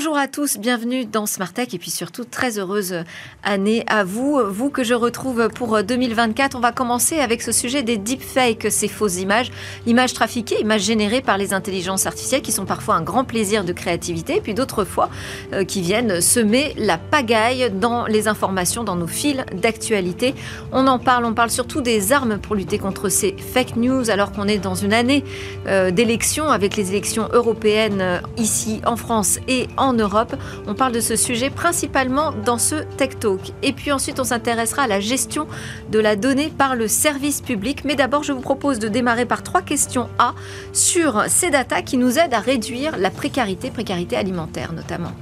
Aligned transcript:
Bonjour 0.00 0.16
à 0.16 0.28
tous, 0.28 0.56
bienvenue 0.56 1.04
dans 1.04 1.26
Smart 1.26 1.52
Tech 1.52 1.74
et 1.74 1.78
puis 1.78 1.90
surtout 1.90 2.24
très 2.24 2.58
heureuse 2.58 3.04
année 3.42 3.84
à 3.86 4.02
vous. 4.02 4.40
Vous 4.48 4.70
que 4.70 4.82
je 4.82 4.94
retrouve 4.94 5.50
pour 5.54 5.82
2024. 5.82 6.56
On 6.56 6.60
va 6.60 6.72
commencer 6.72 7.18
avec 7.18 7.42
ce 7.42 7.52
sujet 7.52 7.82
des 7.82 7.98
deepfakes, 7.98 8.68
ces 8.70 8.88
fausses 8.88 9.18
images, 9.18 9.50
images 9.84 10.14
trafiquées, 10.14 10.58
images 10.58 10.84
générées 10.84 11.20
par 11.20 11.36
les 11.36 11.52
intelligences 11.52 12.06
artificielles 12.06 12.40
qui 12.40 12.50
sont 12.50 12.64
parfois 12.64 12.94
un 12.94 13.02
grand 13.02 13.24
plaisir 13.24 13.62
de 13.62 13.74
créativité 13.74 14.36
et 14.36 14.40
puis 14.40 14.54
d'autres 14.54 14.86
fois 14.86 15.10
euh, 15.52 15.64
qui 15.64 15.82
viennent 15.82 16.22
semer 16.22 16.72
la 16.78 16.96
pagaille 16.96 17.70
dans 17.70 18.06
les 18.06 18.26
informations, 18.26 18.84
dans 18.84 18.96
nos 18.96 19.06
fils 19.06 19.44
d'actualité. 19.52 20.34
On 20.72 20.86
en 20.86 20.98
parle, 20.98 21.26
on 21.26 21.34
parle 21.34 21.50
surtout 21.50 21.82
des 21.82 22.14
armes 22.14 22.38
pour 22.38 22.56
lutter 22.56 22.78
contre 22.78 23.10
ces 23.10 23.36
fake 23.36 23.76
news 23.76 24.08
alors 24.08 24.32
qu'on 24.32 24.48
est 24.48 24.56
dans 24.56 24.74
une 24.74 24.94
année 24.94 25.24
euh, 25.66 25.90
d'élections 25.90 26.48
avec 26.48 26.74
les 26.76 26.88
élections 26.88 27.28
européennes 27.34 28.00
euh, 28.00 28.20
ici 28.38 28.80
en 28.86 28.96
France 28.96 29.40
et 29.46 29.68
en 29.76 29.89
Europe. 29.94 30.34
On 30.66 30.74
parle 30.74 30.92
de 30.92 31.00
ce 31.00 31.16
sujet 31.16 31.50
principalement 31.50 32.32
dans 32.44 32.58
ce 32.58 32.76
Tech 32.96 33.18
Talk. 33.18 33.52
Et 33.62 33.72
puis 33.72 33.92
ensuite, 33.92 34.20
on 34.20 34.24
s'intéressera 34.24 34.82
à 34.82 34.86
la 34.86 35.00
gestion 35.00 35.46
de 35.90 35.98
la 35.98 36.16
donnée 36.16 36.52
par 36.56 36.76
le 36.76 36.88
service 36.88 37.40
public. 37.40 37.84
Mais 37.84 37.94
d'abord, 37.94 38.22
je 38.22 38.32
vous 38.32 38.40
propose 38.40 38.78
de 38.78 38.88
démarrer 38.88 39.26
par 39.26 39.42
trois 39.42 39.62
questions 39.62 40.08
A 40.18 40.34
sur 40.72 41.24
ces 41.28 41.50
datas 41.50 41.82
qui 41.82 41.96
nous 41.96 42.18
aident 42.18 42.34
à 42.34 42.40
réduire 42.40 42.96
la 42.96 43.10
précarité, 43.10 43.70
précarité 43.70 44.16
alimentaire 44.16 44.72
notamment. 44.72 45.12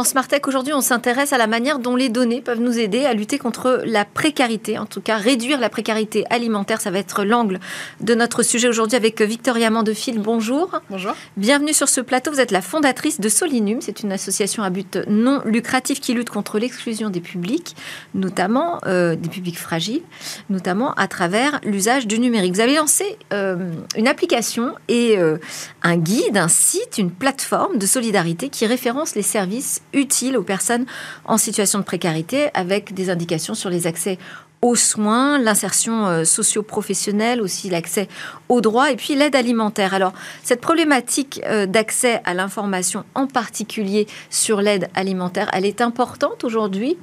Dans 0.00 0.04
Smart 0.04 0.26
Tech, 0.26 0.40
aujourd'hui, 0.46 0.72
on 0.72 0.80
s'intéresse 0.80 1.34
à 1.34 1.36
la 1.36 1.46
manière 1.46 1.78
dont 1.78 1.94
les 1.94 2.08
données 2.08 2.40
peuvent 2.40 2.58
nous 2.58 2.78
aider 2.78 3.04
à 3.04 3.12
lutter 3.12 3.38
contre 3.38 3.82
la 3.84 4.06
précarité, 4.06 4.78
en 4.78 4.86
tout 4.86 5.02
cas 5.02 5.18
réduire 5.18 5.60
la 5.60 5.68
précarité 5.68 6.24
alimentaire. 6.30 6.80
Ça 6.80 6.90
va 6.90 7.00
être 7.00 7.22
l'angle 7.22 7.60
de 8.00 8.14
notre 8.14 8.42
sujet 8.42 8.66
aujourd'hui 8.66 8.96
avec 8.96 9.20
Victoria 9.20 9.68
Mandefil. 9.68 10.18
Bonjour. 10.18 10.80
Bonjour. 10.88 11.12
Bienvenue 11.36 11.74
sur 11.74 11.86
ce 11.86 12.00
plateau. 12.00 12.32
Vous 12.32 12.40
êtes 12.40 12.50
la 12.50 12.62
fondatrice 12.62 13.20
de 13.20 13.28
Solinum. 13.28 13.82
C'est 13.82 14.02
une 14.02 14.10
association 14.10 14.62
à 14.62 14.70
but 14.70 14.98
non 15.06 15.42
lucratif 15.44 16.00
qui 16.00 16.14
lutte 16.14 16.30
contre 16.30 16.58
l'exclusion 16.58 17.10
des 17.10 17.20
publics, 17.20 17.76
notamment 18.14 18.78
euh, 18.86 19.16
des 19.16 19.28
publics 19.28 19.58
fragiles, 19.58 20.00
notamment 20.48 20.94
à 20.94 21.08
travers 21.08 21.60
l'usage 21.62 22.06
du 22.06 22.18
numérique. 22.20 22.54
Vous 22.54 22.60
avez 22.60 22.76
lancé 22.76 23.18
euh, 23.34 23.70
une 23.98 24.08
application 24.08 24.76
et 24.88 25.18
euh, 25.18 25.36
un 25.82 25.98
guide, 25.98 26.38
un 26.38 26.48
site, 26.48 26.96
une 26.96 27.10
plateforme 27.10 27.76
de 27.76 27.84
solidarité 27.84 28.48
qui 28.48 28.64
référence 28.64 29.14
les 29.14 29.20
services 29.20 29.82
utile 29.92 30.36
aux 30.36 30.42
personnes 30.42 30.86
en 31.24 31.38
situation 31.38 31.78
de 31.78 31.84
précarité 31.84 32.48
avec 32.54 32.94
des 32.94 33.10
indications 33.10 33.54
sur 33.54 33.70
les 33.70 33.86
accès 33.86 34.18
aux 34.62 34.76
soins, 34.76 35.38
l'insertion 35.38 36.06
euh, 36.06 36.24
socio-professionnelle, 36.24 37.40
aussi 37.40 37.70
l'accès 37.70 38.08
aux 38.48 38.60
droits 38.60 38.90
et 38.90 38.96
puis 38.96 39.14
l'aide 39.14 39.34
alimentaire. 39.34 39.94
Alors, 39.94 40.12
cette 40.42 40.60
problématique 40.60 41.40
euh, 41.46 41.66
d'accès 41.66 42.20
à 42.24 42.34
l'information, 42.34 43.04
en 43.14 43.26
particulier 43.26 44.06
sur 44.28 44.60
l'aide 44.60 44.88
alimentaire, 44.94 45.48
elle 45.52 45.64
est 45.64 45.80
importante 45.80 46.44
aujourd'hui? 46.44 46.98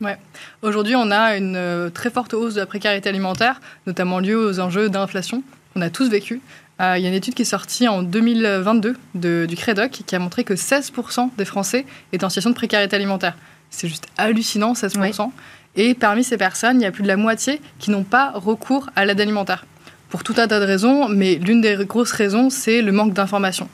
Ouais. 0.00 0.16
Aujourd'hui, 0.62 0.94
on 0.96 1.10
a 1.10 1.36
une 1.36 1.56
euh, 1.56 1.90
très 1.90 2.10
forte 2.10 2.34
hausse 2.34 2.54
de 2.54 2.60
la 2.60 2.66
précarité 2.66 3.08
alimentaire, 3.08 3.60
notamment 3.86 4.18
liée 4.18 4.34
aux 4.34 4.60
enjeux 4.60 4.88
d'inflation 4.88 5.42
qu'on 5.74 5.82
a 5.82 5.90
tous 5.90 6.08
vécu. 6.08 6.40
Euh, 6.80 6.98
il 6.98 7.02
y 7.02 7.06
a 7.06 7.08
une 7.08 7.14
étude 7.14 7.34
qui 7.34 7.42
est 7.42 7.46
sortie 7.46 7.88
en 7.88 8.02
2022 8.02 8.96
du 9.46 9.56
CREDOC 9.56 10.02
qui 10.06 10.14
a 10.14 10.18
montré 10.18 10.44
que 10.44 10.54
16% 10.54 11.30
des 11.38 11.44
Français 11.46 11.86
étaient 12.12 12.24
en 12.24 12.28
situation 12.28 12.50
de 12.50 12.54
précarité 12.54 12.96
alimentaire. 12.96 13.36
C'est 13.70 13.88
juste 13.88 14.06
hallucinant, 14.18 14.74
16%. 14.74 15.30
Et 15.76 15.94
parmi 15.94 16.22
ces 16.22 16.36
personnes, 16.36 16.80
il 16.80 16.84
y 16.84 16.86
a 16.86 16.90
plus 16.90 17.02
de 17.02 17.08
la 17.08 17.16
moitié 17.16 17.60
qui 17.78 17.90
n'ont 17.90 18.04
pas 18.04 18.32
recours 18.34 18.90
à 18.94 19.04
l'aide 19.04 19.20
alimentaire. 19.20 19.64
Pour 20.10 20.22
tout 20.22 20.34
un 20.36 20.46
tas 20.46 20.60
de 20.60 20.64
raisons, 20.64 21.08
mais 21.08 21.36
l'une 21.36 21.60
des 21.60 21.76
grosses 21.86 22.12
raisons, 22.12 22.50
c'est 22.50 22.82
le 22.82 22.92
manque 22.92 23.12
d'information. 23.14 23.68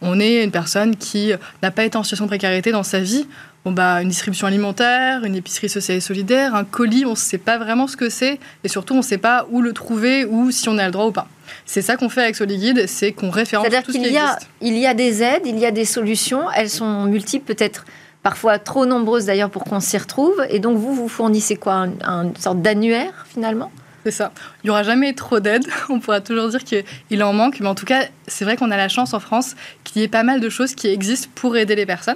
On 0.00 0.20
est 0.20 0.44
une 0.44 0.50
personne 0.50 0.96
qui 0.96 1.32
n'a 1.62 1.70
pas 1.70 1.84
été 1.84 1.96
en 1.96 2.02
situation 2.02 2.26
de 2.26 2.30
précarité 2.30 2.70
dans 2.70 2.82
sa 2.82 3.00
vie. 3.00 3.26
Bon 3.66 3.72
bah, 3.72 4.00
une 4.00 4.10
distribution 4.10 4.46
alimentaire, 4.46 5.24
une 5.24 5.34
épicerie 5.34 5.68
sociale 5.68 5.96
et 5.96 6.00
solidaire, 6.00 6.54
un 6.54 6.62
colis, 6.62 7.04
on 7.04 7.10
ne 7.10 7.14
sait 7.16 7.36
pas 7.36 7.58
vraiment 7.58 7.88
ce 7.88 7.96
que 7.96 8.08
c'est 8.08 8.38
et 8.62 8.68
surtout 8.68 8.94
on 8.94 8.98
ne 8.98 9.02
sait 9.02 9.18
pas 9.18 9.44
où 9.50 9.60
le 9.60 9.72
trouver 9.72 10.24
ou 10.24 10.52
si 10.52 10.68
on 10.68 10.78
a 10.78 10.86
le 10.86 10.92
droit 10.92 11.06
ou 11.06 11.10
pas. 11.10 11.26
C'est 11.64 11.82
ça 11.82 11.96
qu'on 11.96 12.08
fait 12.08 12.22
avec 12.22 12.36
Soliguide, 12.36 12.86
c'est 12.86 13.10
qu'on 13.10 13.28
référence 13.28 13.66
tout 13.84 13.90
ce 13.90 13.98
qui 13.98 14.12
y 14.12 14.18
a, 14.18 14.38
Il 14.60 14.78
y 14.78 14.86
a 14.86 14.94
des 14.94 15.20
aides, 15.20 15.42
il 15.46 15.58
y 15.58 15.66
a 15.66 15.72
des 15.72 15.84
solutions, 15.84 16.48
elles 16.52 16.70
sont 16.70 17.06
multiples, 17.06 17.52
peut-être 17.52 17.86
parfois 18.22 18.60
trop 18.60 18.86
nombreuses 18.86 19.24
d'ailleurs 19.24 19.50
pour 19.50 19.64
qu'on 19.64 19.80
s'y 19.80 19.98
retrouve. 19.98 20.46
Et 20.48 20.60
donc 20.60 20.78
vous, 20.78 20.94
vous 20.94 21.08
fournissez 21.08 21.56
quoi 21.56 21.88
Une 22.06 22.36
sorte 22.38 22.62
d'annuaire 22.62 23.26
finalement? 23.28 23.72
C'est 24.04 24.12
ça. 24.12 24.30
Il 24.62 24.68
n'y 24.68 24.70
aura 24.70 24.84
jamais 24.84 25.12
trop 25.12 25.40
d'aide. 25.40 25.66
On 25.88 25.98
pourra 25.98 26.20
toujours 26.20 26.48
dire 26.50 26.62
qu'il 26.62 27.24
en 27.24 27.32
manque. 27.32 27.58
Mais 27.58 27.66
en 27.66 27.74
tout 27.74 27.86
cas, 27.86 28.04
c'est 28.28 28.44
vrai 28.44 28.56
qu'on 28.56 28.70
a 28.70 28.76
la 28.76 28.88
chance 28.88 29.12
en 29.12 29.18
France 29.18 29.56
qu'il 29.82 30.00
y 30.00 30.04
ait 30.04 30.08
pas 30.08 30.22
mal 30.22 30.38
de 30.38 30.48
choses 30.48 30.76
qui 30.76 30.86
existent 30.86 31.28
pour 31.34 31.56
aider 31.56 31.74
les 31.74 31.86
personnes 31.86 32.14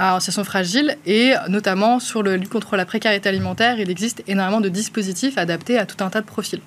en 0.00 0.20
situation 0.20 0.44
fragile 0.44 0.96
et 1.06 1.34
notamment 1.48 2.00
sur 2.00 2.22
le 2.22 2.36
lutte 2.36 2.48
contre 2.48 2.76
la 2.76 2.86
précarité 2.86 3.28
alimentaire, 3.28 3.78
il 3.78 3.90
existe 3.90 4.22
énormément 4.26 4.60
de 4.60 4.68
dispositifs 4.68 5.36
adaptés 5.38 5.78
à 5.78 5.86
tout 5.86 6.02
un 6.02 6.10
tas 6.10 6.20
de 6.20 6.26
profils. 6.26 6.60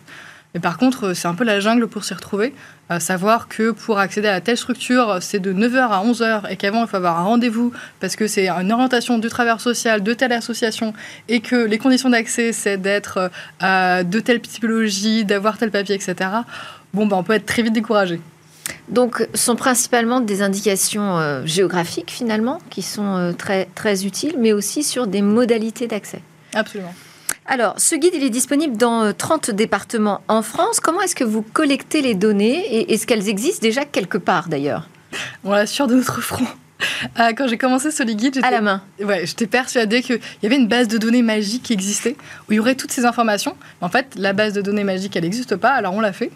Mais 0.53 0.59
par 0.59 0.77
contre, 0.77 1.13
c'est 1.13 1.27
un 1.27 1.33
peu 1.33 1.43
la 1.43 1.59
jungle 1.59 1.87
pour 1.87 2.03
s'y 2.03 2.13
retrouver. 2.13 2.53
À 2.89 2.99
savoir 2.99 3.47
que 3.47 3.71
pour 3.71 3.97
accéder 3.97 4.27
à 4.27 4.39
telle 4.39 4.57
structure, 4.57 5.17
c'est 5.19 5.39
de 5.39 5.51
9h 5.51 5.77
à 5.77 6.03
11h 6.03 6.51
et 6.51 6.57
qu'avant, 6.57 6.83
il 6.83 6.87
faut 6.87 6.97
avoir 6.97 7.19
un 7.19 7.23
rendez-vous 7.23 7.73
parce 7.99 8.15
que 8.15 8.27
c'est 8.27 8.49
une 8.49 8.71
orientation 8.71 9.17
du 9.17 9.29
travail 9.29 9.59
social 9.59 10.03
de 10.03 10.13
telle 10.13 10.31
association 10.31 10.93
et 11.27 11.39
que 11.39 11.55
les 11.55 11.79
conditions 11.79 12.09
d'accès, 12.09 12.51
c'est 12.51 12.77
d'être 12.77 13.31
euh, 13.63 14.03
de 14.03 14.19
telle 14.19 14.41
typologie, 14.41 15.25
d'avoir 15.25 15.57
tel 15.57 15.71
papier, 15.71 15.95
etc. 15.95 16.29
Bon, 16.93 17.07
ben, 17.07 17.17
on 17.17 17.23
peut 17.23 17.33
être 17.33 17.47
très 17.47 17.63
vite 17.63 17.73
découragé. 17.73 18.21
Donc, 18.89 19.27
ce 19.33 19.45
sont 19.45 19.55
principalement 19.55 20.19
des 20.19 20.41
indications 20.41 21.17
euh, 21.17 21.45
géographiques 21.45 22.11
finalement 22.11 22.59
qui 22.69 22.81
sont 22.81 23.15
euh, 23.15 23.31
très, 23.31 23.67
très 23.75 24.05
utiles, 24.05 24.35
mais 24.37 24.53
aussi 24.53 24.83
sur 24.83 25.07
des 25.07 25.21
modalités 25.21 25.87
d'accès. 25.87 26.21
Absolument. 26.53 26.93
Alors, 27.45 27.75
ce 27.77 27.95
guide, 27.95 28.13
il 28.13 28.23
est 28.23 28.29
disponible 28.29 28.77
dans 28.77 29.13
30 29.13 29.49
euh, 29.49 29.53
départements 29.53 30.21
en 30.27 30.41
France. 30.41 30.79
Comment 30.79 31.01
est-ce 31.01 31.15
que 31.15 31.23
vous 31.23 31.41
collectez 31.41 32.01
les 32.01 32.15
données 32.15 32.59
et 32.73 32.93
est-ce 32.93 33.05
qu'elles 33.05 33.27
existent 33.27 33.61
déjà 33.61 33.85
quelque 33.85 34.17
part 34.17 34.47
d'ailleurs? 34.47 34.87
On 35.43 35.51
l'assure 35.51 35.87
de 35.87 35.95
notre 35.95 36.21
front. 36.21 36.47
quand 37.17 37.47
j'ai 37.47 37.57
commencé 37.57 37.91
Soliguide, 37.91 38.35
j'étais 38.35 38.47
à 38.47 38.51
la 38.51 38.61
main. 38.61 38.81
Ouais, 39.01 39.25
j'étais 39.25 39.47
persuadée 39.47 40.01
qu'il 40.01 40.19
y 40.41 40.45
avait 40.45 40.55
une 40.55 40.67
base 40.67 40.87
de 40.87 40.97
données 40.97 41.21
magique 41.21 41.63
qui 41.63 41.73
existait 41.73 42.15
où 42.47 42.53
il 42.53 42.55
y 42.55 42.59
aurait 42.59 42.75
toutes 42.75 42.91
ces 42.91 43.05
informations. 43.05 43.55
En 43.81 43.89
fait, 43.89 44.15
la 44.17 44.33
base 44.33 44.53
de 44.53 44.61
données 44.61 44.83
magique, 44.83 45.15
elle 45.15 45.23
n'existe 45.23 45.55
pas. 45.55 45.71
Alors 45.71 45.93
on 45.93 46.01
l'a 46.01 46.13
fait. 46.13 46.31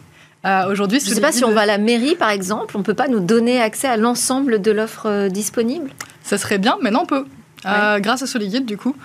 Euh, 0.47 0.71
aujourd'hui, 0.71 0.99
je 0.99 1.09
ne 1.09 1.15
sais 1.15 1.21
pas 1.21 1.31
si 1.31 1.43
on 1.43 1.51
va 1.51 1.61
à 1.61 1.65
la 1.65 1.77
mairie, 1.77 2.15
par 2.15 2.29
exemple, 2.29 2.75
on 2.75 2.79
ne 2.79 2.83
peut 2.83 2.93
pas 2.93 3.07
nous 3.07 3.19
donner 3.19 3.61
accès 3.61 3.87
à 3.87 3.97
l'ensemble 3.97 4.61
de 4.61 4.71
l'offre 4.71 5.07
euh, 5.07 5.29
disponible? 5.29 5.89
Ça 6.23 6.37
serait 6.37 6.57
bien, 6.57 6.77
mais 6.81 6.91
non, 6.91 7.01
on 7.03 7.05
peut. 7.05 7.25
Euh, 7.65 7.99
grâce 7.99 8.21
à 8.21 8.27
Soliguide, 8.27 8.65
du 8.65 8.77
coup, 8.77 8.95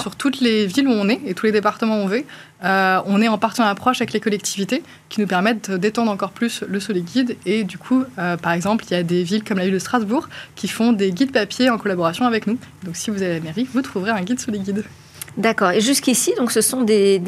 sur 0.00 0.14
toutes 0.14 0.40
les 0.40 0.66
villes 0.66 0.86
où 0.86 0.92
on 0.92 1.08
est 1.08 1.20
et 1.26 1.34
tous 1.34 1.46
les 1.46 1.50
départements 1.50 2.02
où 2.02 2.04
on 2.04 2.06
va, 2.06 3.02
on 3.06 3.20
est 3.20 3.26
en 3.26 3.38
partenariat 3.38 3.74
proche 3.74 4.00
avec 4.00 4.12
les 4.12 4.20
collectivités 4.20 4.84
qui 5.08 5.20
nous 5.20 5.26
permettent 5.26 5.72
d'étendre 5.72 6.12
encore 6.12 6.30
plus 6.30 6.62
le 6.68 6.78
Soliguide. 6.78 7.36
Et 7.46 7.64
du 7.64 7.78
coup, 7.78 8.04
par 8.42 8.52
exemple, 8.52 8.84
il 8.88 8.92
y 8.92 8.96
a 8.96 9.02
des 9.02 9.24
villes 9.24 9.42
comme 9.42 9.58
la 9.58 9.64
ville 9.64 9.74
de 9.74 9.78
Strasbourg 9.80 10.28
qui 10.54 10.68
font 10.68 10.92
des 10.92 11.10
guides 11.10 11.32
papier 11.32 11.68
en 11.70 11.78
collaboration 11.78 12.24
avec 12.24 12.46
nous. 12.46 12.58
Donc 12.84 12.96
si 12.96 13.10
vous 13.10 13.22
allez 13.22 13.32
à 13.32 13.34
la 13.34 13.40
mairie, 13.40 13.66
vous 13.72 13.82
trouverez 13.82 14.10
un 14.10 14.22
guide 14.22 14.38
Soliguide. 14.38 14.84
D'accord. 15.36 15.70
Et 15.70 15.80
jusqu'ici, 15.80 16.34
donc, 16.36 16.52
ce 16.52 16.60
sont 16.60 16.82
des, 16.82 17.18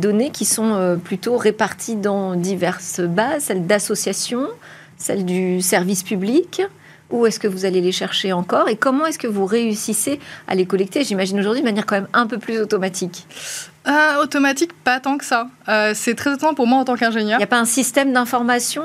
données 0.00 0.30
qui 0.30 0.44
sont 0.44 0.74
euh, 0.74 0.96
plutôt 0.96 1.36
réparties 1.36 1.96
dans 1.96 2.34
diverses 2.34 3.00
bases, 3.00 3.44
celles 3.44 3.66
d'associations, 3.66 4.48
celles 4.96 5.24
du 5.24 5.60
service 5.62 6.02
public. 6.02 6.62
Où 7.10 7.26
est-ce 7.26 7.38
que 7.38 7.46
vous 7.46 7.64
allez 7.64 7.80
les 7.80 7.92
chercher 7.92 8.32
encore 8.32 8.68
Et 8.68 8.76
comment 8.76 9.06
est-ce 9.06 9.18
que 9.18 9.26
vous 9.26 9.44
réussissez 9.44 10.18
à 10.48 10.54
les 10.54 10.66
collecter 10.66 11.04
J'imagine 11.04 11.38
aujourd'hui 11.38 11.60
de 11.60 11.66
manière 11.66 11.86
quand 11.86 11.96
même 11.96 12.08
un 12.12 12.26
peu 12.26 12.38
plus 12.38 12.58
automatique? 12.58 13.26
Euh, 13.86 14.22
automatique, 14.22 14.72
pas 14.72 15.00
tant 15.00 15.18
que 15.18 15.24
ça. 15.24 15.48
Euh, 15.68 15.92
c'est 15.94 16.14
très 16.14 16.34
étonnant 16.34 16.54
pour 16.54 16.66
moi 16.66 16.78
en 16.78 16.84
tant 16.84 16.96
qu'ingénieur. 16.96 17.36
Il 17.36 17.40
n'y 17.40 17.44
a 17.44 17.48
pas 17.48 17.60
un 17.60 17.66
système 17.66 18.12
d'information 18.12 18.82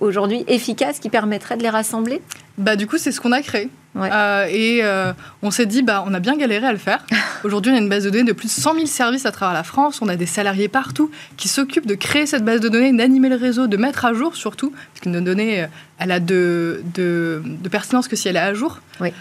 aujourd'hui 0.00 0.44
efficace 0.48 0.98
qui 0.98 1.10
permettrait 1.10 1.56
de 1.56 1.62
les 1.62 1.70
rassembler? 1.70 2.22
Bah 2.56 2.76
du 2.76 2.86
coup, 2.86 2.96
c'est 2.98 3.12
ce 3.12 3.20
qu'on 3.20 3.32
a 3.32 3.42
créé. 3.42 3.70
Euh, 3.96 4.46
et 4.50 4.80
euh, 4.82 5.12
on 5.42 5.50
s'est 5.50 5.66
dit, 5.66 5.82
bah, 5.82 6.04
on 6.06 6.14
a 6.14 6.20
bien 6.20 6.36
galéré 6.36 6.66
à 6.66 6.72
le 6.72 6.78
faire. 6.78 7.04
Aujourd'hui, 7.44 7.72
on 7.72 7.76
a 7.76 7.78
une 7.78 7.88
base 7.88 8.04
de 8.04 8.10
données 8.10 8.24
de 8.24 8.32
plus 8.32 8.48
de 8.48 8.52
100 8.52 8.74
000 8.74 8.86
services 8.86 9.26
à 9.26 9.32
travers 9.32 9.54
la 9.54 9.62
France. 9.62 10.00
On 10.02 10.08
a 10.08 10.16
des 10.16 10.26
salariés 10.26 10.68
partout 10.68 11.10
qui 11.36 11.48
s'occupent 11.48 11.86
de 11.86 11.94
créer 11.94 12.26
cette 12.26 12.44
base 12.44 12.60
de 12.60 12.68
données, 12.68 12.92
d'animer 12.92 13.28
le 13.28 13.36
réseau, 13.36 13.66
de 13.66 13.76
mettre 13.76 14.04
à 14.04 14.12
jour 14.12 14.36
surtout. 14.36 14.72
Parce 15.04 15.16
qu'une 15.16 15.24
donnée, 15.24 15.62
euh, 15.62 15.66
elle 15.98 16.12
a 16.12 16.20
de, 16.20 16.82
de, 16.94 17.42
de, 17.44 17.68
pertinence 17.68 18.08
que 18.08 18.16
si 18.16 18.28
elle 18.28 18.36
est 18.36 18.40
à 18.40 18.54
jour. 18.54 18.80
Oui. 19.00 19.12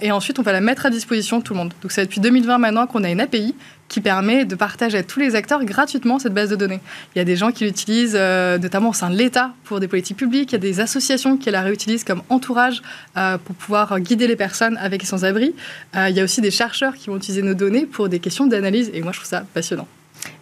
et 0.00 0.12
ensuite, 0.12 0.38
on 0.38 0.42
va 0.42 0.52
la 0.52 0.60
mettre 0.60 0.86
à 0.86 0.90
disposition 0.90 1.38
de 1.38 1.42
tout 1.42 1.52
le 1.52 1.58
monde. 1.58 1.74
Donc, 1.82 1.92
c'est 1.92 2.04
depuis 2.04 2.20
2020 2.20 2.58
maintenant 2.58 2.86
qu'on 2.86 3.04
a 3.04 3.10
une 3.10 3.20
API 3.20 3.54
qui 3.90 4.00
permet 4.00 4.46
de 4.46 4.54
partager 4.54 4.96
à 4.96 5.02
tous 5.02 5.18
les 5.20 5.34
acteurs 5.34 5.62
gratuitement 5.64 6.18
cette 6.18 6.32
base 6.32 6.48
de 6.48 6.56
données. 6.56 6.80
Il 7.14 7.18
y 7.18 7.20
a 7.20 7.24
des 7.24 7.36
gens 7.36 7.50
qui 7.50 7.64
l'utilisent 7.64 8.16
euh, 8.16 8.56
notamment 8.56 8.90
au 8.90 8.94
sein 8.94 9.10
de 9.10 9.16
l'État 9.16 9.52
pour 9.64 9.80
des 9.80 9.88
politiques 9.88 10.16
publiques, 10.16 10.52
il 10.52 10.54
y 10.54 10.56
a 10.56 10.58
des 10.58 10.80
associations 10.80 11.36
qui 11.36 11.50
la 11.50 11.60
réutilisent 11.60 12.04
comme 12.04 12.22
entourage 12.28 12.82
euh, 13.16 13.36
pour 13.36 13.56
pouvoir 13.56 13.98
guider 14.00 14.28
les 14.28 14.36
personnes 14.36 14.78
avec 14.78 15.02
et 15.02 15.06
sans 15.06 15.24
abri. 15.24 15.54
Euh, 15.96 16.08
il 16.08 16.16
y 16.16 16.20
a 16.20 16.24
aussi 16.24 16.40
des 16.40 16.52
chercheurs 16.52 16.94
qui 16.94 17.10
vont 17.10 17.16
utiliser 17.16 17.42
nos 17.42 17.54
données 17.54 17.84
pour 17.84 18.08
des 18.08 18.20
questions 18.20 18.46
d'analyse 18.46 18.90
et 18.94 19.02
moi 19.02 19.10
je 19.10 19.18
trouve 19.18 19.28
ça 19.28 19.44
passionnant. 19.52 19.88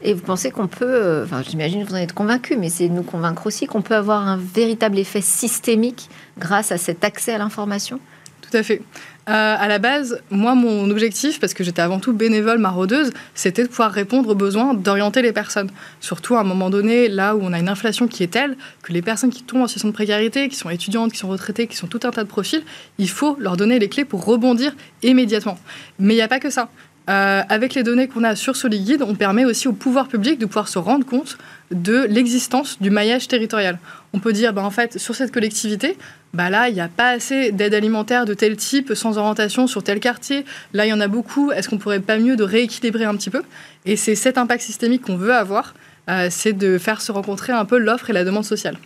Et 0.02 0.14
vous 0.14 0.22
pensez 0.22 0.50
qu'on 0.50 0.68
peut, 0.68 1.22
enfin 1.24 1.42
j'imagine 1.42 1.84
que 1.84 1.88
vous 1.88 1.94
en 1.94 1.98
êtes 1.98 2.12
convaincu, 2.12 2.56
mais 2.56 2.68
c'est 2.68 2.88
de 2.88 2.94
nous 2.94 3.02
convaincre 3.02 3.46
aussi 3.46 3.66
qu'on 3.66 3.82
peut 3.82 3.96
avoir 3.96 4.26
un 4.26 4.36
véritable 4.36 4.98
effet 4.98 5.20
systémique 5.20 6.08
grâce 6.38 6.72
à 6.72 6.78
cet 6.78 7.04
accès 7.04 7.34
à 7.34 7.38
l'information? 7.38 8.00
Tout 8.40 8.56
à 8.56 8.62
fait. 8.62 8.80
Euh, 9.28 9.56
à 9.58 9.68
la 9.68 9.78
base, 9.78 10.22
moi, 10.30 10.54
mon 10.54 10.88
objectif, 10.88 11.38
parce 11.38 11.52
que 11.52 11.62
j'étais 11.62 11.82
avant 11.82 11.98
tout 11.98 12.14
bénévole 12.14 12.56
maraudeuse, 12.56 13.12
c'était 13.34 13.62
de 13.62 13.68
pouvoir 13.68 13.92
répondre 13.92 14.30
aux 14.30 14.34
besoins 14.34 14.72
d'orienter 14.72 15.20
les 15.20 15.34
personnes. 15.34 15.70
Surtout 16.00 16.36
à 16.36 16.40
un 16.40 16.44
moment 16.44 16.70
donné, 16.70 17.08
là 17.08 17.36
où 17.36 17.40
on 17.42 17.52
a 17.52 17.58
une 17.58 17.68
inflation 17.68 18.08
qui 18.08 18.22
est 18.22 18.28
telle 18.28 18.56
que 18.82 18.90
les 18.94 19.02
personnes 19.02 19.28
qui 19.28 19.42
tombent 19.42 19.62
en 19.62 19.66
situation 19.66 19.88
de 19.88 19.92
précarité, 19.92 20.48
qui 20.48 20.56
sont 20.56 20.70
étudiantes, 20.70 21.12
qui 21.12 21.18
sont 21.18 21.28
retraitées, 21.28 21.66
qui 21.66 21.76
sont 21.76 21.88
tout 21.88 22.00
un 22.04 22.10
tas 22.10 22.24
de 22.24 22.28
profils, 22.28 22.62
il 22.96 23.10
faut 23.10 23.36
leur 23.38 23.58
donner 23.58 23.78
les 23.78 23.90
clés 23.90 24.06
pour 24.06 24.24
rebondir 24.24 24.74
immédiatement. 25.02 25.58
Mais 25.98 26.14
il 26.14 26.16
n'y 26.16 26.22
a 26.22 26.28
pas 26.28 26.40
que 26.40 26.48
ça. 26.48 26.70
Euh, 27.08 27.42
avec 27.48 27.74
les 27.74 27.82
données 27.82 28.06
qu'on 28.06 28.22
a 28.22 28.36
sur 28.36 28.54
Soliguide, 28.54 29.02
on 29.02 29.14
permet 29.14 29.46
aussi 29.46 29.66
au 29.66 29.72
pouvoir 29.72 30.08
public 30.08 30.38
de 30.38 30.44
pouvoir 30.44 30.68
se 30.68 30.78
rendre 30.78 31.06
compte 31.06 31.38
de 31.70 32.06
l'existence 32.08 32.80
du 32.80 32.90
maillage 32.90 33.28
territorial. 33.28 33.78
On 34.12 34.18
peut 34.18 34.32
dire, 34.32 34.52
bah, 34.52 34.62
en 34.62 34.70
fait, 34.70 34.98
sur 34.98 35.14
cette 35.14 35.32
collectivité, 35.32 35.96
bah 36.34 36.50
là, 36.50 36.68
il 36.68 36.74
n'y 36.74 36.80
a 36.80 36.88
pas 36.88 37.10
assez 37.10 37.52
d'aide 37.52 37.72
alimentaire 37.72 38.26
de 38.26 38.34
tel 38.34 38.56
type, 38.56 38.92
sans 38.94 39.16
orientation 39.16 39.66
sur 39.66 39.82
tel 39.82 40.00
quartier. 40.00 40.44
Là, 40.74 40.84
il 40.84 40.90
y 40.90 40.92
en 40.92 41.00
a 41.00 41.08
beaucoup. 41.08 41.50
Est-ce 41.50 41.70
qu'on 41.70 41.78
pourrait 41.78 42.00
pas 42.00 42.18
mieux 42.18 42.36
de 42.36 42.44
rééquilibrer 42.44 43.04
un 43.04 43.16
petit 43.16 43.30
peu? 43.30 43.42
Et 43.86 43.96
c'est 43.96 44.14
cet 44.14 44.36
impact 44.36 44.62
systémique 44.62 45.02
qu'on 45.02 45.16
veut 45.16 45.34
avoir, 45.34 45.74
euh, 46.10 46.28
c'est 46.30 46.52
de 46.52 46.76
faire 46.76 47.00
se 47.00 47.10
rencontrer 47.12 47.54
un 47.54 47.64
peu 47.64 47.78
l'offre 47.78 48.10
et 48.10 48.12
la 48.12 48.24
demande 48.24 48.44
sociale. 48.44 48.76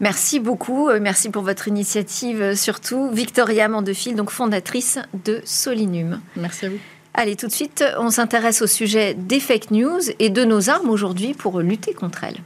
Merci 0.00 0.40
beaucoup, 0.40 0.88
euh, 0.88 0.98
merci 1.00 1.30
pour 1.30 1.42
votre 1.42 1.68
initiative 1.68 2.54
surtout. 2.54 3.10
Victoria 3.10 3.68
Mandefil, 3.68 4.14
donc 4.14 4.30
fondatrice 4.30 4.98
de 5.24 5.40
Solinum. 5.44 6.20
Merci 6.36 6.66
à 6.66 6.68
vous. 6.70 6.78
Allez, 7.14 7.36
tout 7.36 7.46
de 7.46 7.52
suite, 7.52 7.84
on 7.98 8.10
s'intéresse 8.10 8.62
au 8.62 8.66
sujet 8.66 9.14
des 9.14 9.38
fake 9.38 9.70
news 9.70 10.00
et 10.18 10.30
de 10.30 10.44
nos 10.44 10.70
armes 10.70 10.88
aujourd'hui 10.88 11.34
pour 11.34 11.60
lutter 11.60 11.92
contre 11.92 12.24
elles. 12.24 12.40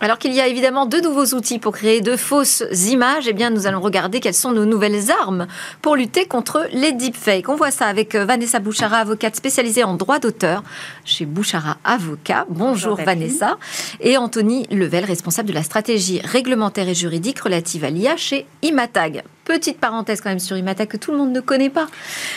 Alors 0.00 0.18
qu'il 0.18 0.34
y 0.34 0.40
a 0.40 0.46
évidemment 0.46 0.86
de 0.86 0.98
nouveaux 0.98 1.34
outils 1.34 1.58
pour 1.58 1.72
créer 1.72 2.00
de 2.00 2.16
fausses 2.16 2.62
images, 2.90 3.26
eh 3.26 3.32
bien 3.32 3.50
nous 3.50 3.66
allons 3.66 3.80
regarder 3.80 4.20
quelles 4.20 4.34
sont 4.34 4.52
nos 4.52 4.66
nouvelles 4.66 5.10
armes 5.10 5.46
pour 5.82 5.96
lutter 5.96 6.26
contre 6.26 6.68
les 6.70 6.92
deepfakes. 6.92 7.48
On 7.48 7.56
voit 7.56 7.70
ça 7.72 7.86
avec 7.86 8.14
euh, 8.14 8.24
Vanessa 8.24 8.60
Bouchara, 8.60 8.98
avocate 8.98 9.34
spécialisée 9.34 9.82
en 9.82 9.94
droit 9.94 10.20
d'auteur 10.20 10.62
chez 11.04 11.24
Bouchara 11.24 11.78
Avocat. 11.82 12.46
Bonjour, 12.50 12.96
Vanessa. 12.96 13.58
Et 14.00 14.16
Anthony 14.16 14.66
Level, 14.70 15.04
responsable 15.04 15.48
de 15.48 15.54
la 15.54 15.62
stratégie 15.64 16.20
réglementaire 16.20 16.88
et 16.88 16.94
juridique 16.94 17.40
relative 17.40 17.82
à 17.82 17.90
l'IA 17.90 18.16
chez 18.16 18.46
Imatag. 18.62 19.24
Petite 19.46 19.78
parenthèse 19.78 20.20
quand 20.20 20.28
même 20.28 20.40
sur 20.40 20.56
Imatag 20.56 20.88
que 20.88 20.96
tout 20.96 21.12
le 21.12 21.18
monde 21.18 21.32
ne 21.32 21.40
connaît 21.40 21.70
pas. 21.70 21.86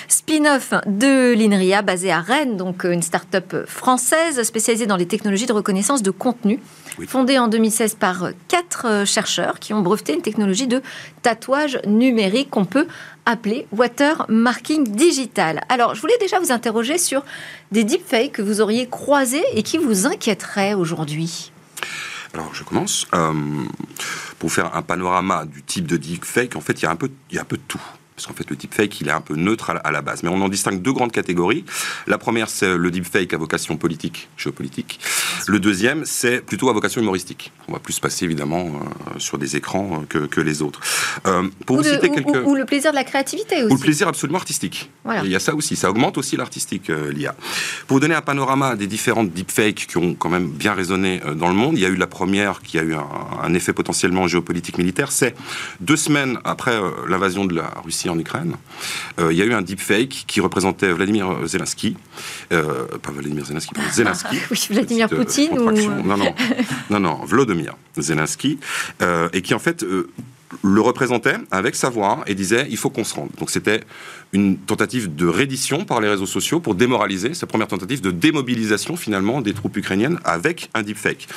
Spin-off 0.08 0.76
de 0.86 1.34
l'INRIA 1.34 1.82
basé 1.82 2.12
à 2.12 2.22
Rennes, 2.22 2.56
donc 2.56 2.86
euh, 2.86 2.92
une 2.92 3.02
start-up 3.02 3.66
française 3.66 4.44
spécialisée 4.44 4.86
dans 4.86 4.96
les 4.96 5.08
technologies 5.08 5.48
de 5.48 5.54
reconnaissance 5.54 6.04
de 6.04 6.12
contenu 6.12 6.60
fondée 7.08 7.40
en 7.40 7.48
2016 7.48 7.96
par 7.96 8.30
quatre 8.48 8.86
euh, 8.86 9.06
chercheurs 9.06 9.60
qui 9.60 9.74
ont 9.74 9.82
breveté 9.82 10.14
une 10.14 10.22
technologie 10.22 10.68
de 10.68 10.84
tatouage 11.24 11.80
numérique 11.88 12.52
qu'on 12.52 12.66
peut 12.66 12.86
appeler 13.26 13.68
watermarking 13.72 14.88
digital. 14.88 15.62
Alors, 15.70 15.96
je 15.96 16.02
voulais 16.02 16.18
déjà 16.20 16.40
vous 16.40 16.52
interroger 16.52 17.00
sur 17.00 17.24
des 17.72 17.84
deepfakes 17.84 18.34
que 18.34 18.42
vous 18.44 18.62
auriez 18.62 18.88
croisés 18.88 19.44
et 19.56 19.64
qui 19.64 19.80
vous 19.80 20.06
inquiéteraient 20.06 20.76
aujourd'hui. 20.76 21.52
Alors, 22.34 22.54
je 22.54 22.64
commence. 22.64 23.08
Euh, 23.14 23.34
pour 24.38 24.52
faire 24.52 24.76
un 24.76 24.82
panorama 24.82 25.46
du 25.46 25.64
type 25.64 25.88
de 25.88 25.98
deepfake, 25.98 26.56
en 26.56 26.62
fait, 26.62 26.82
il 26.82 26.84
y 26.84 26.86
a 26.86 26.92
un 26.92 26.96
peu, 26.96 27.10
il 27.30 27.36
y 27.36 27.40
a 27.40 27.42
un 27.42 27.46
peu 27.46 27.58
de 27.58 27.64
tout 27.68 27.82
parce 28.20 28.28
qu'en 28.28 28.34
fait 28.34 28.50
le 28.50 28.58
deepfake 28.58 29.00
il 29.00 29.08
est 29.08 29.12
un 29.12 29.22
peu 29.22 29.36
neutre 29.36 29.72
à 29.82 29.92
la 29.92 30.02
base. 30.02 30.24
Mais 30.24 30.30
on 30.30 30.42
en 30.42 30.50
distingue 30.50 30.82
deux 30.82 30.92
grandes 30.92 31.14
catégories. 31.14 31.64
La 32.06 32.18
première 32.18 32.50
c'est 32.50 32.78
le 32.78 32.92
deepfake 32.92 33.34
à 33.34 33.38
vocation 33.38 33.78
politique, 33.78 34.28
géopolitique. 34.36 35.00
Le 35.48 35.58
deuxième 35.60 36.04
c'est 36.04 36.42
plutôt 36.46 36.70
à 36.70 36.74
vocation 36.74 37.00
humoristique. 37.00 37.54
On 37.70 37.72
va 37.72 37.80
plus 37.80 37.94
se 37.94 38.02
passer 38.02 38.26
évidemment 38.26 38.66
euh, 38.66 39.20
sur 39.20 39.38
des 39.38 39.56
écrans 39.56 40.04
euh, 40.16 40.28
que, 40.28 40.42
les 40.42 40.62
autres. 40.62 40.82
Euh, 41.28 41.48
pour 41.66 41.78
ou, 41.78 41.80
vous 41.80 41.86
citer 41.86 42.10
quelques... 42.10 42.46
ou, 42.46 42.56
le 42.56 42.66
plaisir 42.66 42.92
de 42.92 42.96
la 42.96 43.06
créativité 43.06 43.64
aussi. 43.64 43.74
Ou 43.74 43.78
le 43.78 43.82
plaisir 43.82 44.10
absolument 44.10 44.40
artistique. 44.40 44.90
Il 45.24 45.30
y 45.30 45.36
a 45.36 45.40
ça 45.40 45.56
aussi, 45.56 45.76
ça 45.76 45.90
augmente 45.90 46.18
aussi 46.18 46.36
l'artistique, 46.36 46.90
l'IA. 46.90 47.34
Pour 47.88 47.96
vous 47.96 48.00
donner 48.02 48.16
un 48.16 48.22
panorama 48.22 48.76
des 48.76 48.86
différentes 48.86 49.32
deepfakes 49.32 49.88
qui 49.88 49.98
ont 49.98 50.14
quand 50.14 50.30
même 50.30 50.50
bien 50.50 50.74
résonné 50.74 51.20
dans 51.36 51.48
le 51.48 51.56
monde, 51.56 51.78
il 51.78 51.82
y 51.82 51.86
a 51.86 51.90
eu 51.90 51.96
la 51.96 52.06
première 52.06 52.62
qui 52.62 52.78
a 52.78 52.84
eu 52.84 52.94
un, 52.94 53.08
un 53.42 53.54
effet 53.56 53.74
potentiellement 53.74 54.28
géopolitique 54.28 54.78
militaire, 54.78 55.12
c'est 55.12 55.36
deux 55.80 55.96
semaines 55.96 56.38
après 56.44 56.80
l'invasion 57.08 57.46
de 57.46 57.56
la 57.56 57.74
Russie 57.84 58.09
en 58.10 58.20
Ukraine, 58.20 58.56
euh, 59.20 59.32
il 59.32 59.38
y 59.38 59.42
a 59.42 59.46
eu 59.46 59.54
un 59.54 59.62
deepfake 59.62 60.26
qui 60.28 60.42
représentait 60.42 60.92
Vladimir 60.92 61.46
Zelensky, 61.46 61.98
euh, 62.52 62.86
pas 63.02 63.12
Vladimir 63.12 63.46
Zelensky, 63.46 63.74
mais 63.78 63.92
Zelensky. 63.92 64.38
oui, 64.52 64.68
Vladimir 64.70 65.08
euh, 65.12 65.16
Poutine 65.16 65.60
ou... 65.60 65.72
Non, 65.72 66.18
non, 66.18 66.34
non, 66.90 67.00
non, 67.00 67.16
Vladimir 67.26 67.76
Zelensky, 67.98 68.60
et 69.34 69.42
qui 69.42 69.54
en 69.54 69.60
fait 69.60 69.86
le 70.64 70.82
représentait 70.82 71.38
avec 71.52 71.76
sa 71.76 71.90
voix 71.90 72.24
et 72.28 72.36
disait 72.36 72.68
il 72.70 72.78
faut 72.78 72.90
qu'on 72.90 73.04
se 73.04 73.14
rende. 73.14 73.30
Donc 73.38 73.50
c'était 73.50 73.82
une 74.34 74.58
tentative 74.58 75.16
de 75.16 75.28
reddition 75.28 75.86
par 75.86 76.02
les 76.02 76.10
réseaux 76.10 76.26
sociaux 76.26 76.60
pour 76.60 76.76
démoraliser, 76.76 77.34
sa 77.34 77.48
première 77.48 77.68
tentative 77.68 78.02
de 78.02 78.12
démobilisation 78.12 78.96
finalement 78.96 79.42
des 79.42 79.54
troupes 79.54 79.78
ukrainiennes 79.78 80.20
avec 80.24 80.70
un 80.74 80.84
deepfake. 80.84 81.28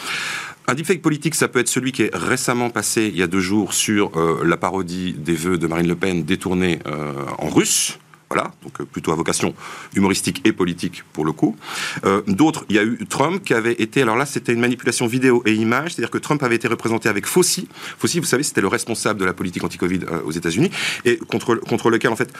Un 0.68 0.74
deepfake 0.74 1.02
politique, 1.02 1.34
ça 1.34 1.48
peut 1.48 1.58
être 1.58 1.68
celui 1.68 1.92
qui 1.92 2.02
est 2.02 2.14
récemment 2.14 2.70
passé 2.70 3.10
il 3.12 3.18
y 3.18 3.22
a 3.22 3.26
deux 3.26 3.40
jours 3.40 3.74
sur 3.74 4.16
euh, 4.16 4.42
la 4.44 4.56
parodie 4.56 5.12
des 5.12 5.34
vœux 5.34 5.58
de 5.58 5.66
Marine 5.66 5.88
Le 5.88 5.96
Pen 5.96 6.22
détournés 6.24 6.78
euh, 6.86 7.12
en 7.38 7.48
russe. 7.48 7.98
Voilà, 8.32 8.50
donc 8.62 8.80
euh, 8.80 8.84
plutôt 8.84 9.12
à 9.12 9.14
vocation 9.14 9.54
humoristique 9.94 10.40
et 10.46 10.52
politique 10.52 11.04
pour 11.12 11.26
le 11.26 11.32
coup. 11.32 11.54
Euh, 12.06 12.22
d'autres, 12.26 12.64
il 12.70 12.76
y 12.76 12.78
a 12.78 12.82
eu 12.82 12.98
Trump 13.06 13.44
qui 13.44 13.52
avait 13.52 13.74
été, 13.74 14.00
alors 14.00 14.16
là 14.16 14.24
c'était 14.24 14.54
une 14.54 14.60
manipulation 14.60 15.06
vidéo 15.06 15.42
et 15.44 15.52
image, 15.52 15.92
c'est-à-dire 15.92 16.10
que 16.10 16.16
Trump 16.16 16.42
avait 16.42 16.54
été 16.54 16.66
représenté 16.66 17.10
avec 17.10 17.26
Fauci. 17.26 17.68
Fauci, 17.98 18.20
vous 18.20 18.24
savez, 18.24 18.42
c'était 18.42 18.62
le 18.62 18.68
responsable 18.68 19.20
de 19.20 19.26
la 19.26 19.34
politique 19.34 19.62
anti-Covid 19.64 20.00
euh, 20.10 20.20
aux 20.24 20.30
États-Unis 20.30 20.70
et 21.04 21.18
contre, 21.18 21.56
contre 21.56 21.90
lequel 21.90 22.10
en 22.10 22.16
fait 22.16 22.32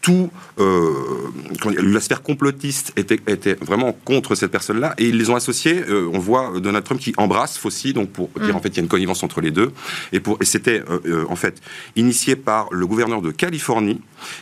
tout, 0.00 0.30
la 0.58 2.00
sphère 2.00 2.22
complotiste 2.22 2.92
était, 2.96 3.20
était 3.26 3.54
vraiment 3.54 3.92
contre 3.92 4.34
cette 4.34 4.50
personne-là 4.50 4.94
et 4.98 5.06
ils 5.08 5.16
les 5.16 5.30
ont 5.30 5.36
associés. 5.36 5.82
on 5.90 6.18
voit 6.18 6.60
Donald 6.60 6.84
Trump 6.84 7.00
qui 7.00 7.12
embrasse 7.16 7.58
Fauci, 7.58 7.92
donc 7.92 8.10
pour 8.10 8.28
dire 8.40 8.54
mm. 8.54 8.56
en 8.56 8.60
fait 8.60 8.68
il 8.68 8.76
y 8.76 8.80
a 8.80 8.82
une 8.82 8.88
connivence 8.88 9.22
entre 9.22 9.40
les 9.40 9.50
deux. 9.50 9.72
Et, 10.12 10.20
pour, 10.20 10.38
et 10.40 10.44
c'était 10.44 10.82
en 11.28 11.36
fait 11.36 11.60
initié 11.96 12.36
par 12.36 12.68
le 12.70 12.86
gouverneur 12.86 13.20
de 13.20 13.30
Californie 13.30 14.00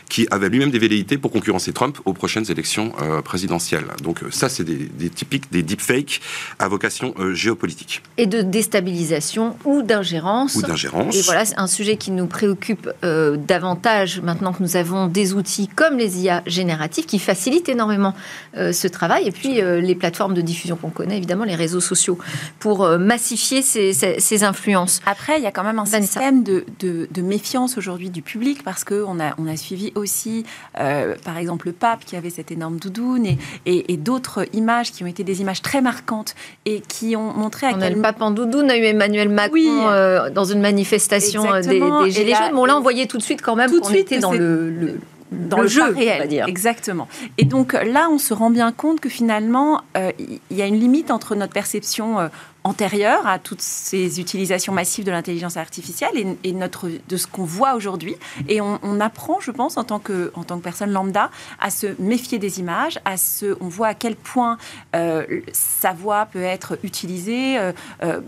qui 0.09 0.27
avait 0.31 0.49
lui-même 0.49 0.71
des 0.71 0.79
pour 1.03 1.31
concurrencer 1.31 1.73
Trump 1.73 1.97
aux 2.05 2.13
prochaines 2.13 2.49
élections 2.49 2.93
euh, 3.01 3.21
présidentielles. 3.21 3.85
Donc 4.01 4.23
euh, 4.23 4.31
ça, 4.31 4.49
c'est 4.49 4.63
des, 4.63 5.09
typiques 5.09 5.51
des 5.51 5.63
deepfakes 5.63 6.21
à 6.59 6.67
vocation 6.67 7.13
euh, 7.19 7.33
géopolitique. 7.33 8.01
Et 8.17 8.27
de 8.27 8.41
déstabilisation 8.41 9.57
ou 9.65 9.81
d'ingérence. 9.81 10.55
Ou 10.55 10.61
d'ingérence. 10.61 11.15
Et 11.15 11.21
voilà, 11.21 11.45
c'est 11.45 11.57
un 11.57 11.67
sujet 11.67 11.97
qui 11.97 12.11
nous 12.11 12.27
préoccupe 12.27 12.89
davantage 13.01 14.21
maintenant 14.21 14.53
que 14.53 14.61
nous 14.61 14.75
avons 14.75 15.07
des 15.07 15.33
outils 15.33 15.67
comme 15.67 15.97
les 15.97 16.19
IA 16.23 16.43
génératifs 16.45 17.05
qui 17.05 17.19
facilitent 17.19 17.69
énormément 17.69 18.13
ce 18.55 18.87
travail. 18.87 19.27
Et 19.27 19.31
puis 19.31 19.55
les 19.55 19.95
plateformes 19.95 20.33
de 20.33 20.41
diffusion 20.41 20.75
qu'on 20.75 20.89
connaît, 20.89 21.17
évidemment, 21.17 21.43
les 21.43 21.55
réseaux 21.55 21.79
sociaux, 21.79 22.17
pour 22.59 22.87
massifier 22.97 23.61
ces, 23.61 24.43
influences. 24.43 25.01
Après, 25.05 25.37
il 25.37 25.43
y 25.43 25.47
a 25.47 25.51
quand 25.51 25.63
même 25.63 25.79
un 25.79 25.85
système 25.85 26.43
de, 26.43 26.65
de, 26.79 27.21
méfiance 27.21 27.77
aujourd'hui 27.77 28.09
du 28.09 28.21
public 28.21 28.63
parce 28.63 28.83
qu'on 28.83 29.19
a, 29.19 29.33
on 29.37 29.47
a 29.47 29.57
suivi 29.57 29.91
aussi 29.95 30.45
euh, 30.85 31.15
par 31.23 31.37
exemple 31.37 31.67
le 31.67 31.73
pape 31.73 32.05
qui 32.05 32.15
avait 32.15 32.29
cette 32.29 32.51
énorme 32.51 32.77
doudoune 32.77 33.25
et, 33.25 33.37
et, 33.65 33.97
d'autres 33.97 34.45
images 34.53 34.91
qui 34.91 35.03
ont 35.03 35.07
été 35.07 35.23
des 35.23 35.41
images 35.41 35.61
très 35.61 35.81
marquantes 35.81 36.35
et 36.65 36.81
qui 36.81 37.15
ont 37.15 37.33
montré 37.33 37.67
à 37.67 37.75
on 37.75 37.81
a 37.81 37.89
le 37.89 38.01
pape 38.01 38.21
en 38.21 38.31
doudoune, 38.31 38.65
on 38.67 38.69
a 38.69 38.77
eu 38.77 38.83
Emmanuel 38.83 39.29
Macron 39.29 39.89
euh, 39.89 40.29
dans 40.29 40.45
une 40.45 40.61
manifestation 40.61 41.51
euh, 41.51 41.61
des, 41.61 41.79
Gilets 42.11 42.35
jaunes. 42.35 42.53
Bon, 42.53 42.65
là, 42.65 42.77
on 42.77 42.81
voyait 42.81 43.07
tout 43.07 43.17
de 43.17 43.23
suite 43.23 43.41
quand 43.41 43.55
même 43.55 43.71
qu'on 43.79 43.93
était 43.93 44.19
dans 44.19 44.31
le, 44.31 44.99
dans 45.31 45.61
le, 45.61 45.67
jeu 45.67 45.83
réel. 45.83 46.15
On 46.17 46.19
va 46.19 46.27
dire. 46.27 46.45
Exactement. 46.47 47.07
Et 47.37 47.45
donc 47.45 47.73
là, 47.73 48.07
on 48.11 48.17
se 48.17 48.33
rend 48.33 48.49
bien 48.49 48.71
compte 48.71 48.99
que 48.99 49.09
finalement, 49.09 49.81
il 49.95 50.39
y 50.57 50.61
a 50.61 50.65
une 50.65 50.79
limite 50.79 51.11
entre 51.11 51.35
notre 51.35 51.53
perception 51.53 52.29
antérieure 52.65 53.27
à 53.27 53.37
toutes 53.37 53.61
ces 53.61 54.19
utilisations 54.19 54.73
massives 54.73 55.05
de 55.05 55.11
l'intelligence 55.11 55.55
artificielle 55.55 56.35
et, 56.43 56.51
notre, 56.51 56.89
de 57.07 57.15
ce 57.15 57.27
qu'on 57.27 57.43
voit 57.43 57.75
aujourd'hui. 57.75 58.15
Et 58.49 58.59
on, 58.59 58.99
apprend, 58.99 59.39
je 59.39 59.51
pense, 59.51 59.77
en 59.77 59.83
tant, 59.83 59.99
que, 59.99 60.31
personne 60.63 60.91
lambda, 60.91 61.29
à 61.59 61.69
se 61.69 61.87
méfier 61.99 62.39
des 62.39 62.59
images, 62.59 62.99
à 63.05 63.17
se, 63.17 63.55
on 63.61 63.67
voit 63.67 63.89
à 63.89 63.93
quel 63.93 64.15
point 64.15 64.57
euh, 64.95 65.41
sa 65.53 65.93
voix 65.93 66.25
peut 66.25 66.41
être 66.41 66.79
utilisée, 66.81 67.59
euh, 67.59 67.71
euh, 68.03 68.19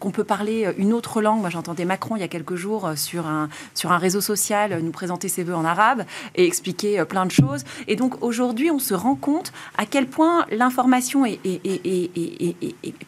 qu'on 0.00 0.10
peut 0.10 0.24
parler 0.24 0.72
une 0.78 0.94
autre 0.94 1.20
langue. 1.20 1.40
Moi, 1.40 1.50
j'entendais 1.50 1.84
Macron 1.84 2.16
il 2.16 2.20
y 2.20 2.24
a 2.24 2.28
quelques 2.28 2.54
jours 2.54 2.92
sur 2.96 3.26
un, 3.26 3.50
sur 3.74 3.92
un 3.92 3.98
réseau 3.98 4.22
social 4.22 4.80
nous 4.82 4.90
présenter 4.90 5.28
ses 5.28 5.44
voeux 5.44 5.54
en 5.54 5.66
arabe 5.66 6.04
et 6.34 6.46
expliquer 6.46 7.04
plein 7.04 7.26
de 7.26 7.30
choses. 7.30 7.64
Et 7.88 7.96
donc 7.96 8.22
aujourd'hui, 8.22 8.70
on 8.70 8.78
se 8.78 8.94
rend 8.94 9.16
compte 9.16 9.52
à 9.76 9.84
quel 9.84 10.06
point 10.06 10.46
l'information 10.50 11.26
est, 11.26 11.40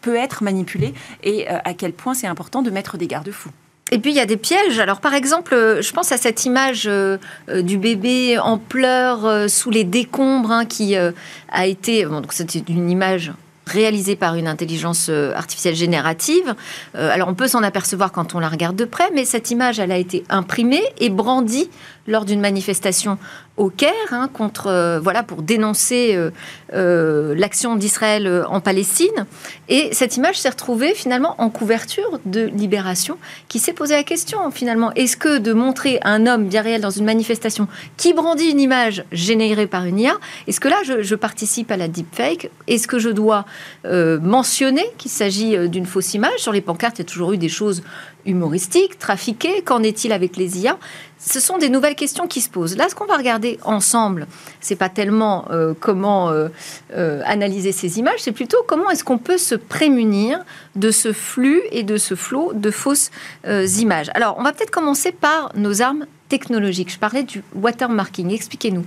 peut 0.03 0.17
être 0.17 0.45
manipulée 0.45 0.74
et 1.23 1.51
euh, 1.51 1.59
à 1.65 1.75
quel 1.75 1.93
point 1.93 2.15
c'est 2.15 2.27
important 2.27 2.63
de 2.63 2.71
mettre 2.71 2.97
des 2.97 3.07
garde-fous. 3.07 3.51
Et 3.93 3.99
puis 3.99 4.13
il 4.13 4.17
y 4.17 4.21
a 4.21 4.27
des 4.27 4.37
pièges. 4.37 4.79
Alors 4.79 5.01
par 5.01 5.15
exemple, 5.15 5.55
euh, 5.55 5.83
je 5.83 5.93
pense 5.93 6.11
à 6.13 6.17
cette 6.17 6.45
image 6.45 6.85
euh, 6.87 7.19
du 7.49 7.79
bébé 7.79 8.39
en 8.39 8.59
pleurs 8.59 9.49
sous 9.51 9.71
les 9.71 9.85
décombres 9.85 10.51
hein, 10.51 10.65
qui 10.65 10.97
a 10.97 11.67
été. 11.67 12.05
Donc 12.05 12.33
c'était 12.33 12.65
une 12.69 12.91
image 12.91 13.33
réalisée 13.67 14.15
par 14.15 14.35
une 14.35 14.47
intelligence 14.47 15.09
artificielle 15.09 15.75
générative. 15.75 16.55
alors 16.93 17.29
on 17.29 17.35
peut 17.35 17.49
s'en 17.49 17.63
apercevoir 17.63 18.13
quand 18.13 18.35
on 18.35 18.39
la 18.39 18.51
regarde 18.51 18.77
de 18.77 18.85
près, 18.85 19.11
mais 19.15 19.25
cette 19.25 19.51
image, 19.51 19.79
elle 19.79 19.91
a 19.91 19.97
été 19.97 20.23
imprimée 20.29 20.83
et 20.99 21.09
brandie 21.09 21.71
lors 22.07 22.27
d'une 22.27 22.41
manifestation 22.41 23.17
au 23.57 23.71
Caire 23.71 23.93
hein, 24.11 24.29
contre, 24.33 24.67
euh, 24.67 24.99
voilà, 25.01 25.23
pour 25.23 25.43
dénoncer 25.43 26.15
euh, 26.17 26.31
euh, 26.73 27.35
l'action 27.37 27.77
d'Israël 27.77 28.45
en 28.49 28.61
Palestine. 28.61 29.27
Et 29.69 29.91
cette 29.93 30.17
image 30.17 30.39
s'est 30.39 30.49
retrouvée 30.49 30.95
finalement 30.95 31.37
en 31.39 31.51
couverture 31.51 32.19
de 32.25 32.43
Libération, 32.43 33.17
qui 33.49 33.59
s'est 33.61 33.73
posé 33.73 33.95
la 33.95 34.03
question 34.03 34.51
finalement 34.51 34.93
est-ce 34.95 35.17
que 35.17 35.39
de 35.39 35.53
montrer 35.53 36.01
un 36.03 36.27
homme 36.27 36.49
bien 36.49 36.63
réel 36.63 36.81
dans 36.81 36.91
une 36.91 37.05
manifestation 37.05 37.69
qui 37.97 38.13
brandit 38.13 38.51
une 38.51 38.61
image 38.61 39.05
générée 39.13 39.67
par 39.67 39.85
une 39.85 40.01
IA, 40.01 40.15
est-ce 40.47 40.61
que 40.61 40.69
là 40.69 40.77
je, 40.85 41.03
je, 41.03 41.15
participe 41.15 41.71
à 41.71 41.77
la 41.77 41.89
deepfake? 41.89 42.51
Est-ce 42.67 42.89
que 42.89 42.99
je 42.99 43.09
dois 43.09 43.45
mentionner 43.85 44.85
qu'il 44.99 45.11
s'agit 45.11 45.69
d'une 45.69 45.87
fausse 45.87 46.15
image? 46.15 46.39
Sur 46.39 46.53
les 46.53 46.61
pancartes, 46.61 46.99
il 46.99 47.03
y 47.03 47.07
a 47.07 47.09
toujours 47.09 47.33
eu 47.33 47.39
des 47.39 47.49
choses 47.49 47.83
humoristiques, 48.27 48.99
trafiquées. 48.99 49.63
Qu'en 49.63 49.83
est-il 49.83 50.13
avec 50.13 50.37
les 50.37 50.59
IA 50.61 50.79
ce 51.25 51.41
sont 51.41 51.59
des 51.59 51.69
nouvelles 51.69 51.95
questions 51.95 52.27
qui 52.27 52.41
se 52.41 52.49
posent. 52.49 52.77
Là, 52.77 52.89
ce 52.89 52.95
qu'on 52.95 53.07
va 53.07 53.17
regarder 53.17 53.59
ensemble, 53.63 54.27
c'est 54.61 54.77
pas 54.77 54.89
tellement 54.89 55.47
euh, 55.51 55.75
comment 55.79 56.31
euh, 56.31 56.49
euh, 56.93 57.23
analyser 57.25 57.73
ces 57.73 57.99
images, 57.99 58.21
c'est 58.21 58.33
plutôt 58.33 58.59
comment 58.67 58.91
est-ce 58.91 59.05
qu'on 59.05 59.19
peut 59.19 59.39
se 59.39 59.55
prémunir 59.55 60.39
de 60.77 60.91
ce 60.91 61.13
flux 61.13 61.63
et 61.71 61.83
de 61.83 61.97
ce 61.97 62.15
flot 62.15 62.53
de 62.55 62.71
fausses 62.71 63.11
images. 63.45 64.11
Alors, 64.15 64.37
on 64.39 64.43
va 64.43 64.53
peut-être 64.53 64.71
commencer 64.71 65.13
par 65.13 65.53
nos 65.55 65.83
armes 65.83 66.07
technologiques. 66.29 66.93
Je 66.93 66.99
parlais 66.99 67.23
du 67.23 67.43
watermarking. 67.55 68.31
Expliquez-nous. 68.31 68.85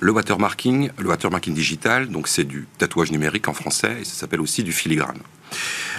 Le 0.00 0.12
watermarking, 0.12 0.90
le 0.96 1.08
watermarking 1.08 1.54
digital, 1.54 2.08
donc 2.08 2.28
c'est 2.28 2.44
du 2.44 2.68
tatouage 2.78 3.10
numérique 3.10 3.48
en 3.48 3.52
français 3.52 3.96
et 4.00 4.04
ça 4.04 4.14
s'appelle 4.14 4.40
aussi 4.40 4.62
du 4.62 4.72
filigrane. 4.72 5.18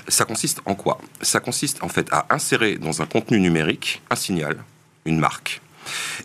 Ça 0.08 0.24
consiste 0.24 0.62
en 0.66 0.76
quoi? 0.76 1.00
Ça 1.22 1.40
consiste 1.42 1.84
en 1.84 1.90
fait 1.90 2.08
à 2.12 2.26
insérer 2.30 2.78
dans 2.78 3.02
un 3.02 3.06
contenu 3.06 3.40
numérique 3.40 4.02
un 4.10 4.16
signal 4.16 4.58
une 5.06 5.20
marque 5.20 5.62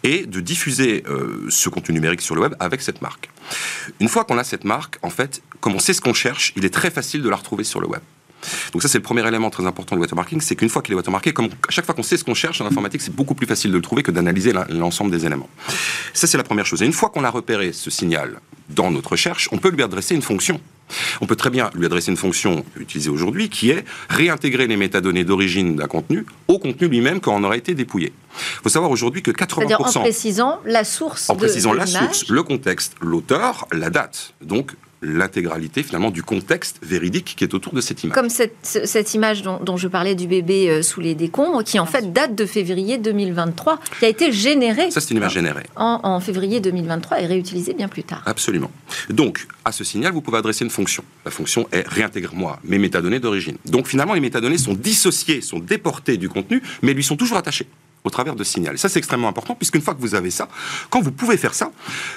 et 0.02 0.26
de 0.26 0.40
diffuser 0.40 1.04
euh, 1.08 1.46
ce 1.48 1.68
contenu 1.68 1.94
numérique 1.94 2.20
sur 2.20 2.34
le 2.34 2.42
web 2.42 2.54
avec 2.60 2.82
cette 2.82 3.00
marque. 3.02 3.30
Une 4.00 4.08
fois 4.08 4.24
qu'on 4.24 4.38
a 4.38 4.44
cette 4.44 4.64
marque, 4.64 4.98
en 5.02 5.10
fait, 5.10 5.42
comme 5.60 5.74
on 5.74 5.78
sait 5.78 5.94
ce 5.94 6.00
qu'on 6.00 6.14
cherche, 6.14 6.52
il 6.56 6.64
est 6.64 6.72
très 6.74 6.90
facile 6.90 7.22
de 7.22 7.28
la 7.28 7.36
retrouver 7.36 7.64
sur 7.64 7.80
le 7.80 7.86
web. 7.86 8.02
Donc 8.72 8.82
ça, 8.82 8.88
c'est 8.88 8.98
le 8.98 9.02
premier 9.02 9.26
élément 9.26 9.50
très 9.50 9.66
important 9.66 9.96
du 9.96 10.00
watermarking, 10.00 10.40
c'est 10.40 10.56
qu'une 10.56 10.68
fois 10.68 10.82
qu'il 10.82 10.92
est 10.92 10.96
watermarké, 10.96 11.32
comme 11.32 11.46
à 11.46 11.70
chaque 11.70 11.84
fois 11.84 11.94
qu'on 11.94 12.02
sait 12.02 12.16
ce 12.16 12.24
qu'on 12.24 12.34
cherche 12.34 12.60
en 12.60 12.66
informatique, 12.66 13.02
c'est 13.02 13.14
beaucoup 13.14 13.34
plus 13.34 13.46
facile 13.46 13.70
de 13.70 13.76
le 13.76 13.82
trouver 13.82 14.02
que 14.02 14.10
d'analyser 14.10 14.52
l'ensemble 14.70 15.10
des 15.10 15.26
éléments. 15.26 15.48
Ça, 16.12 16.26
c'est 16.26 16.38
la 16.38 16.44
première 16.44 16.66
chose. 16.66 16.82
Et 16.82 16.86
une 16.86 16.92
fois 16.92 17.10
qu'on 17.10 17.24
a 17.24 17.30
repéré 17.30 17.72
ce 17.72 17.90
signal 17.90 18.40
dans 18.70 18.90
notre 18.90 19.10
recherche, 19.10 19.48
on 19.52 19.58
peut 19.58 19.70
lui 19.70 19.82
adresser 19.82 20.14
une 20.14 20.22
fonction. 20.22 20.60
On 21.20 21.26
peut 21.26 21.36
très 21.36 21.50
bien 21.50 21.70
lui 21.74 21.86
adresser 21.86 22.10
une 22.10 22.16
fonction 22.16 22.64
utilisée 22.78 23.10
aujourd'hui 23.10 23.48
qui 23.48 23.70
est 23.70 23.84
réintégrer 24.08 24.66
les 24.66 24.76
métadonnées 24.76 25.24
d'origine 25.24 25.76
d'un 25.76 25.86
contenu 25.86 26.26
au 26.48 26.58
contenu 26.58 26.88
lui-même 26.88 27.20
quand 27.20 27.34
on 27.34 27.42
aura 27.42 27.56
été 27.56 27.74
dépouillé. 27.74 28.12
Il 28.36 28.62
faut 28.62 28.68
savoir 28.68 28.90
aujourd'hui 28.90 29.22
que 29.22 29.30
80%... 29.30 29.98
En 29.98 30.00
précisant 30.02 30.60
la 30.64 30.84
source 30.84 31.30
En 31.30 31.36
précisant 31.36 31.72
la 31.72 31.86
source, 31.86 32.28
le 32.28 32.42
contexte, 32.42 32.94
l'auteur, 33.00 33.66
la 33.72 33.90
date. 33.90 34.34
Donc 34.42 34.72
l'intégralité 35.04 35.82
finalement 35.82 36.10
du 36.10 36.22
contexte 36.22 36.78
véridique 36.82 37.34
qui 37.36 37.44
est 37.44 37.54
autour 37.54 37.72
de 37.72 37.80
cette 37.80 38.02
image. 38.02 38.14
Comme 38.14 38.30
cette, 38.30 38.56
cette 38.62 39.14
image 39.14 39.42
dont, 39.42 39.76
je 39.76 39.88
parlais 39.88 40.14
du 40.14 40.26
bébé 40.26 40.68
euh, 40.68 40.82
sous 40.82 41.00
les 41.00 41.14
décombres, 41.14 41.62
qui 41.62 41.78
en 41.78 41.86
fait 41.86 42.12
date 42.12 42.34
de 42.34 42.46
février 42.46 42.98
2023, 42.98 43.80
qui 43.98 44.04
a 44.04 44.08
été 44.08 44.32
générée. 44.32 44.90
Ça, 44.90 45.00
c'est 45.00 45.10
une 45.10 45.18
image 45.18 45.34
générée. 45.34 45.64
En, 45.76 46.00
en, 46.02 46.20
février 46.20 46.60
2023 46.60 47.20
et 47.20 47.26
réutilisée 47.26 47.74
bien 47.74 47.88
plus 47.88 48.04
tard. 48.04 48.22
Absolument. 48.26 48.70
Donc, 49.10 49.46
à 49.64 49.72
ce 49.72 49.84
signal, 49.84 50.12
vous 50.12 50.22
pouvez 50.22 50.38
adresser 50.38 50.64
une 50.64 50.70
fonction. 50.70 51.04
La 51.24 51.30
fonction 51.30 51.68
est 51.72 51.86
réintègre-moi 51.86 52.58
mes 52.64 52.78
métadonnées 52.78 53.20
d'origine. 53.20 53.56
Donc, 53.66 53.86
finalement, 53.86 54.14
les 54.14 54.20
métadonnées 54.20 54.58
sont 54.58 54.74
dissociées, 54.74 55.40
sont 55.40 55.58
déportées 55.58 56.16
du 56.16 56.28
contenu, 56.28 56.62
mais 56.82 56.94
lui 56.94 57.04
sont 57.04 57.16
toujours 57.16 57.36
attachées 57.36 57.66
au 58.04 58.10
travers 58.10 58.36
de 58.36 58.44
signal. 58.44 58.78
Ça, 58.78 58.88
c'est 58.88 58.98
extrêmement 58.98 59.28
important, 59.28 59.54
puisqu'une 59.54 59.80
fois 59.80 59.94
que 59.94 60.00
vous 60.00 60.14
avez 60.14 60.30
ça, 60.30 60.48
quand 60.90 61.00
vous 61.00 61.12
pouvez 61.12 61.36
faire 61.36 61.54
ça, 61.54 61.72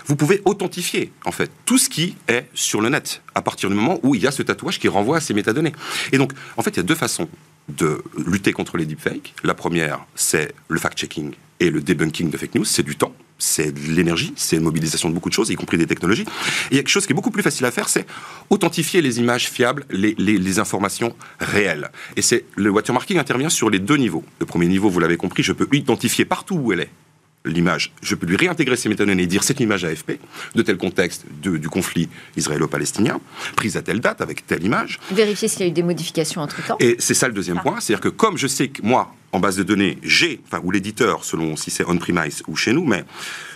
vous 0.05 0.15
pouvez 0.15 0.41
authentifier, 0.45 1.11
en 1.25 1.31
fait, 1.31 1.49
tout 1.65 1.77
ce 1.77 1.89
qui 1.89 2.15
est 2.27 2.45
sur 2.53 2.81
le 2.81 2.89
net, 2.89 3.21
à 3.35 3.41
partir 3.41 3.69
du 3.69 3.75
moment 3.75 3.99
où 4.03 4.13
il 4.13 4.21
y 4.21 4.27
a 4.27 4.31
ce 4.31 4.43
tatouage 4.43 4.79
qui 4.79 4.89
renvoie 4.89 5.17
à 5.17 5.21
ces 5.21 5.33
métadonnées. 5.33 5.73
Et 6.11 6.17
donc, 6.17 6.33
en 6.57 6.61
fait, 6.61 6.71
il 6.71 6.77
y 6.77 6.79
a 6.81 6.83
deux 6.83 6.95
façons 6.95 7.29
de 7.69 8.03
lutter 8.17 8.53
contre 8.53 8.77
les 8.77 8.85
deepfakes. 8.85 9.33
La 9.43 9.53
première, 9.53 10.05
c'est 10.15 10.53
le 10.67 10.79
fact-checking 10.79 11.33
et 11.59 11.69
le 11.69 11.81
debunking 11.81 12.29
de 12.29 12.37
fake 12.37 12.55
news, 12.55 12.65
c'est 12.65 12.83
du 12.83 12.95
temps 12.95 13.13
c'est 13.39 13.71
de 13.71 13.79
l'énergie, 13.93 14.33
c'est 14.35 14.55
une 14.55 14.63
mobilisation 14.63 15.09
de 15.09 15.13
beaucoup 15.13 15.29
de 15.29 15.33
choses, 15.33 15.49
y 15.49 15.55
compris 15.55 15.77
des 15.77 15.85
technologies. 15.85 16.25
Il 16.71 16.77
y 16.77 16.79
a 16.79 16.83
quelque 16.83 16.89
chose 16.89 17.05
qui 17.05 17.13
est 17.13 17.15
beaucoup 17.15 17.31
plus 17.31 17.43
facile 17.43 17.65
à 17.65 17.71
faire, 17.71 17.89
c'est 17.89 18.05
authentifier 18.49 19.01
les 19.01 19.19
images 19.19 19.49
fiables, 19.49 19.85
les, 19.89 20.15
les, 20.17 20.59
informations 20.59 21.15
réelles. 21.39 21.91
Et 22.15 22.21
c'est 22.21 22.45
le 22.55 22.69
watermarking 22.69 23.19
intervient 23.19 23.49
sur 23.49 23.69
les 23.69 23.79
deux 23.79 23.97
niveaux. 23.97 24.23
Le 24.39 24.45
premier 24.45 24.67
niveau, 24.67 24.89
vous 24.89 24.99
l'avez 24.99 25.17
compris, 25.17 25.43
je 25.43 25.53
peux 25.53 25.67
identifier 25.71 26.25
partout 26.25 26.55
où 26.55 26.73
elle 26.73 26.79
est 26.79 26.89
l'image, 27.47 27.91
je 28.01 28.15
peux 28.15 28.25
lui 28.25 28.35
réintégrer 28.35 28.75
ces 28.75 28.89
métadonnées 28.89 29.23
et 29.23 29.27
dire 29.27 29.43
c'est 29.43 29.59
une 29.59 29.65
image 29.65 29.83
AFP 29.83 30.13
de 30.55 30.61
tel 30.61 30.77
contexte 30.77 31.25
du 31.41 31.69
conflit 31.69 32.09
israélo-palestinien, 32.35 33.19
prise 33.55 33.77
à 33.77 33.81
telle 33.81 33.99
date 33.99 34.21
avec 34.21 34.45
telle 34.45 34.63
image. 34.63 34.99
Vérifier 35.11 35.47
s'il 35.47 35.61
y 35.61 35.63
a 35.63 35.67
eu 35.67 35.71
des 35.71 35.83
modifications 35.83 36.41
entre 36.41 36.65
temps. 36.65 36.77
Et 36.79 36.95
c'est 36.99 37.13
ça 37.13 37.27
le 37.27 37.33
deuxième 37.33 37.57
ah. 37.59 37.63
point, 37.63 37.79
c'est-à-dire 37.79 38.01
que 38.01 38.09
comme 38.09 38.37
je 38.37 38.47
sais 38.47 38.67
que 38.69 38.81
moi, 38.81 39.13
en 39.31 39.39
base 39.39 39.57
de 39.57 39.63
données, 39.63 39.97
j'ai, 40.03 40.39
enfin, 40.45 40.61
ou 40.63 40.71
l'éditeur, 40.71 41.23
selon 41.23 41.55
si 41.55 41.69
c'est 41.69 41.85
on-premise 41.85 42.43
ou 42.47 42.55
chez 42.55 42.73
nous, 42.73 42.85
mais 42.85 43.03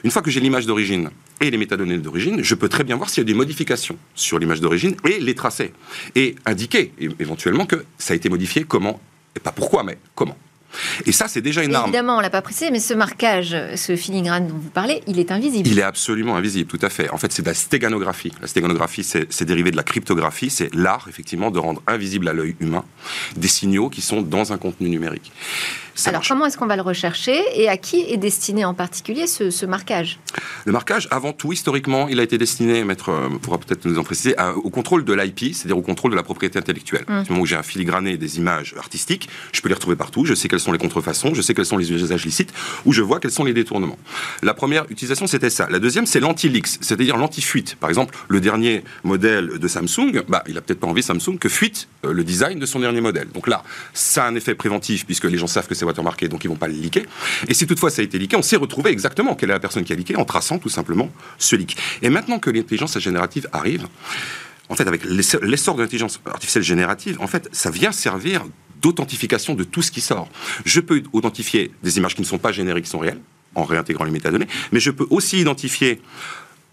une 0.03 0.11
fois 0.11 0.21
que 0.21 0.29
j'ai 0.29 0.39
l'image 0.39 0.65
d'origine 0.65 1.09
et 1.39 1.49
les 1.49 1.57
métadonnées 1.57 1.97
d'origine, 1.97 2.43
je 2.43 2.55
peux 2.55 2.69
très 2.69 2.83
bien 2.83 2.95
voir 2.95 3.09
s'il 3.09 3.21
y 3.21 3.25
a 3.25 3.27
des 3.27 3.33
modifications 3.33 3.97
sur 4.13 4.37
l'image 4.37 4.61
d'origine 4.61 4.95
et 5.07 5.19
les 5.19 5.35
tracer. 5.35 5.73
Et 6.15 6.35
indiquer 6.45 6.93
éventuellement 7.19 7.65
que 7.65 7.83
ça 7.97 8.13
a 8.13 8.15
été 8.15 8.29
modifié, 8.29 8.63
comment, 8.63 8.99
et 9.35 9.39
pas 9.39 9.51
pourquoi, 9.51 9.83
mais 9.83 9.97
comment. 10.13 10.37
Et 11.05 11.11
ça, 11.11 11.27
c'est 11.27 11.41
déjà 11.41 11.63
une 11.63 11.75
arme. 11.75 11.85
Évidemment, 11.85 12.17
on 12.17 12.19
l'a 12.19 12.29
pas 12.29 12.41
précisé, 12.41 12.71
mais 12.71 12.79
ce 12.79 12.93
marquage, 12.93 13.55
ce 13.75 13.95
filigrane 13.95 14.47
dont 14.47 14.55
vous 14.55 14.69
parlez, 14.69 15.01
il 15.07 15.19
est 15.19 15.31
invisible. 15.31 15.67
Il 15.67 15.79
est 15.79 15.83
absolument 15.83 16.35
invisible, 16.35 16.69
tout 16.69 16.83
à 16.85 16.89
fait. 16.89 17.09
En 17.09 17.17
fait, 17.17 17.31
c'est 17.31 17.41
de 17.41 17.47
la 17.47 17.53
stéganographie. 17.53 18.31
La 18.41 18.47
stéganographie, 18.47 19.03
c'est 19.03 19.43
dérivé 19.43 19.71
de 19.71 19.77
la 19.77 19.83
cryptographie. 19.83 20.49
C'est 20.49 20.73
l'art, 20.73 21.07
effectivement, 21.09 21.51
de 21.51 21.59
rendre 21.59 21.81
invisible 21.87 22.27
à 22.27 22.33
l'œil 22.33 22.55
humain 22.59 22.83
des 23.35 23.47
signaux 23.47 23.89
qui 23.89 24.01
sont 24.01 24.21
dans 24.21 24.53
un 24.53 24.57
contenu 24.57 24.89
numérique. 24.89 25.31
Alors, 26.05 26.23
comment 26.27 26.45
est-ce 26.45 26.57
qu'on 26.57 26.67
va 26.67 26.75
le 26.75 26.81
rechercher 26.81 27.39
et 27.55 27.69
à 27.69 27.77
qui 27.77 28.01
est 28.01 28.17
destiné 28.17 28.65
en 28.65 28.73
particulier 28.73 29.27
ce, 29.27 29.65
marquage? 29.65 30.19
Le 30.65 30.71
marquage, 30.71 31.07
avant 31.11 31.33
tout, 31.33 31.53
historiquement, 31.53 32.07
il 32.07 32.19
a 32.19 32.23
été 32.23 32.37
destiné, 32.37 32.83
Maître 32.83 33.09
euh, 33.09 33.29
pourra 33.41 33.57
peut-être 33.57 33.85
nous 33.85 33.99
en 33.99 34.03
préciser, 34.03 34.35
au 34.63 34.69
contrôle 34.69 35.05
de 35.05 35.13
l'IP, 35.13 35.53
c'est-à-dire 35.53 35.77
au 35.77 35.81
contrôle 35.81 36.11
de 36.11 36.15
la 36.15 36.23
propriété 36.23 36.57
intellectuelle. 36.57 37.05
Mmh. 37.07 37.23
Du 37.23 37.31
moment 37.31 37.43
où 37.43 37.45
j'ai 37.45 37.55
un 37.55 37.63
filigrané 37.63 38.17
des 38.17 38.37
images 38.37 38.73
artistiques, 38.77 39.29
je 39.51 39.61
peux 39.61 39.69
les 39.69 39.75
retrouver 39.75 39.95
partout, 39.95 40.25
je 40.25 40.33
sais 40.33 40.47
quelles 40.47 40.59
sont 40.61 40.71
les 40.71 40.77
contrefaçons, 40.77 41.33
je 41.33 41.41
sais 41.41 41.53
quels 41.53 41.65
sont 41.65 41.77
les 41.77 41.91
usages 41.91 42.25
licites, 42.25 42.53
ou 42.85 42.93
je 42.93 43.01
vois 43.01 43.19
quels 43.19 43.31
sont 43.31 43.43
les 43.43 43.53
détournements. 43.53 43.97
La 44.41 44.53
première 44.53 44.85
utilisation, 44.89 45.27
c'était 45.27 45.49
ça. 45.49 45.67
La 45.69 45.79
deuxième, 45.79 46.05
c'est 46.05 46.19
l'anti-leaks, 46.19 46.77
c'est-à-dire 46.81 47.17
l'anti-fuite. 47.17 47.75
Par 47.75 47.89
exemple, 47.89 48.15
le 48.27 48.39
dernier 48.39 48.83
modèle 49.03 49.59
de 49.59 49.67
Samsung, 49.67 50.23
bah, 50.27 50.43
il 50.47 50.57
a 50.57 50.61
peut-être 50.61 50.79
pas 50.79 50.87
envie, 50.87 51.03
Samsung, 51.03 51.37
que 51.39 51.49
fuite 51.49 51.87
euh, 52.05 52.13
le 52.13 52.23
design 52.23 52.59
de 52.59 52.65
son 52.65 52.79
dernier 52.79 53.01
modèle. 53.01 53.27
Donc 53.33 53.47
là, 53.47 53.63
ça 53.93 54.25
a 54.25 54.27
un 54.27 54.35
effet 54.35 54.55
préventif, 54.55 55.05
puisque 55.05 55.25
les 55.25 55.37
gens 55.37 55.47
savent 55.47 55.67
que 55.67 55.75
c'est 55.75 55.85
watermarké, 55.85 56.27
donc 56.27 56.43
ils 56.43 56.49
vont 56.49 56.55
pas 56.55 56.67
le 56.67 56.73
leaker. 56.73 57.03
Et 57.47 57.53
si 57.53 57.67
toutefois 57.67 57.89
ça 57.89 58.01
a 58.01 58.05
été 58.05 58.17
leaké, 58.17 58.35
on 58.35 58.41
sait 58.41 58.55
retrouver 58.55 58.91
exactement 58.91 59.35
quelle 59.35 59.49
est 59.49 59.53
la 59.53 59.59
personne 59.59 59.83
qui 59.83 59.93
a 59.93 59.95
leaké 59.95 60.15
en 60.15 60.25
traçant 60.25 60.59
tout 60.59 60.69
simplement 60.69 61.11
ce 61.37 61.55
leak. 61.55 61.77
Et 62.01 62.09
maintenant 62.09 62.39
que 62.39 62.49
l'intelligence 62.49 62.97
générative 62.99 63.47
arrive, 63.51 63.87
en 64.69 64.75
fait, 64.75 64.87
avec 64.87 65.03
l'essor 65.03 65.75
de 65.75 65.81
l'intelligence 65.81 66.21
artificielle 66.25 66.63
générative, 66.63 67.17
en 67.19 67.27
fait, 67.27 67.49
ça 67.51 67.69
vient 67.69 67.91
servir 67.91 68.45
d'authentification 68.81 69.53
de 69.53 69.63
tout 69.63 69.81
ce 69.81 69.91
qui 69.91 70.01
sort. 70.01 70.27
Je 70.65 70.79
peux 70.79 71.03
authentifier 71.13 71.71
des 71.83 71.97
images 71.97 72.15
qui 72.15 72.21
ne 72.21 72.27
sont 72.27 72.37
pas 72.37 72.51
génériques, 72.51 72.85
qui 72.85 72.89
sont 72.89 72.99
réelles, 72.99 73.21
en 73.55 73.63
réintégrant 73.63 74.05
les 74.05 74.11
métadonnées, 74.11 74.47
mais 74.71 74.79
je 74.79 74.91
peux 74.91 75.07
aussi 75.09 75.39
identifier 75.39 76.01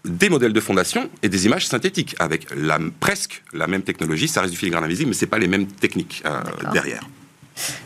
des 0.05 0.29
modèles 0.29 0.53
de 0.53 0.59
fondation 0.61 1.09
et 1.21 1.29
des 1.29 1.45
images 1.45 1.67
synthétiques 1.67 2.15
avec 2.19 2.47
la, 2.55 2.79
presque 2.99 3.43
la 3.53 3.67
même 3.67 3.81
technologie. 3.81 4.27
Ça 4.27 4.41
reste 4.41 4.53
du 4.53 4.57
filigrane 4.57 4.83
invisible, 4.83 5.09
mais 5.09 5.15
c'est 5.15 5.27
pas 5.27 5.39
les 5.39 5.47
mêmes 5.47 5.67
techniques 5.67 6.23
euh, 6.25 6.41
derrière. 6.71 7.03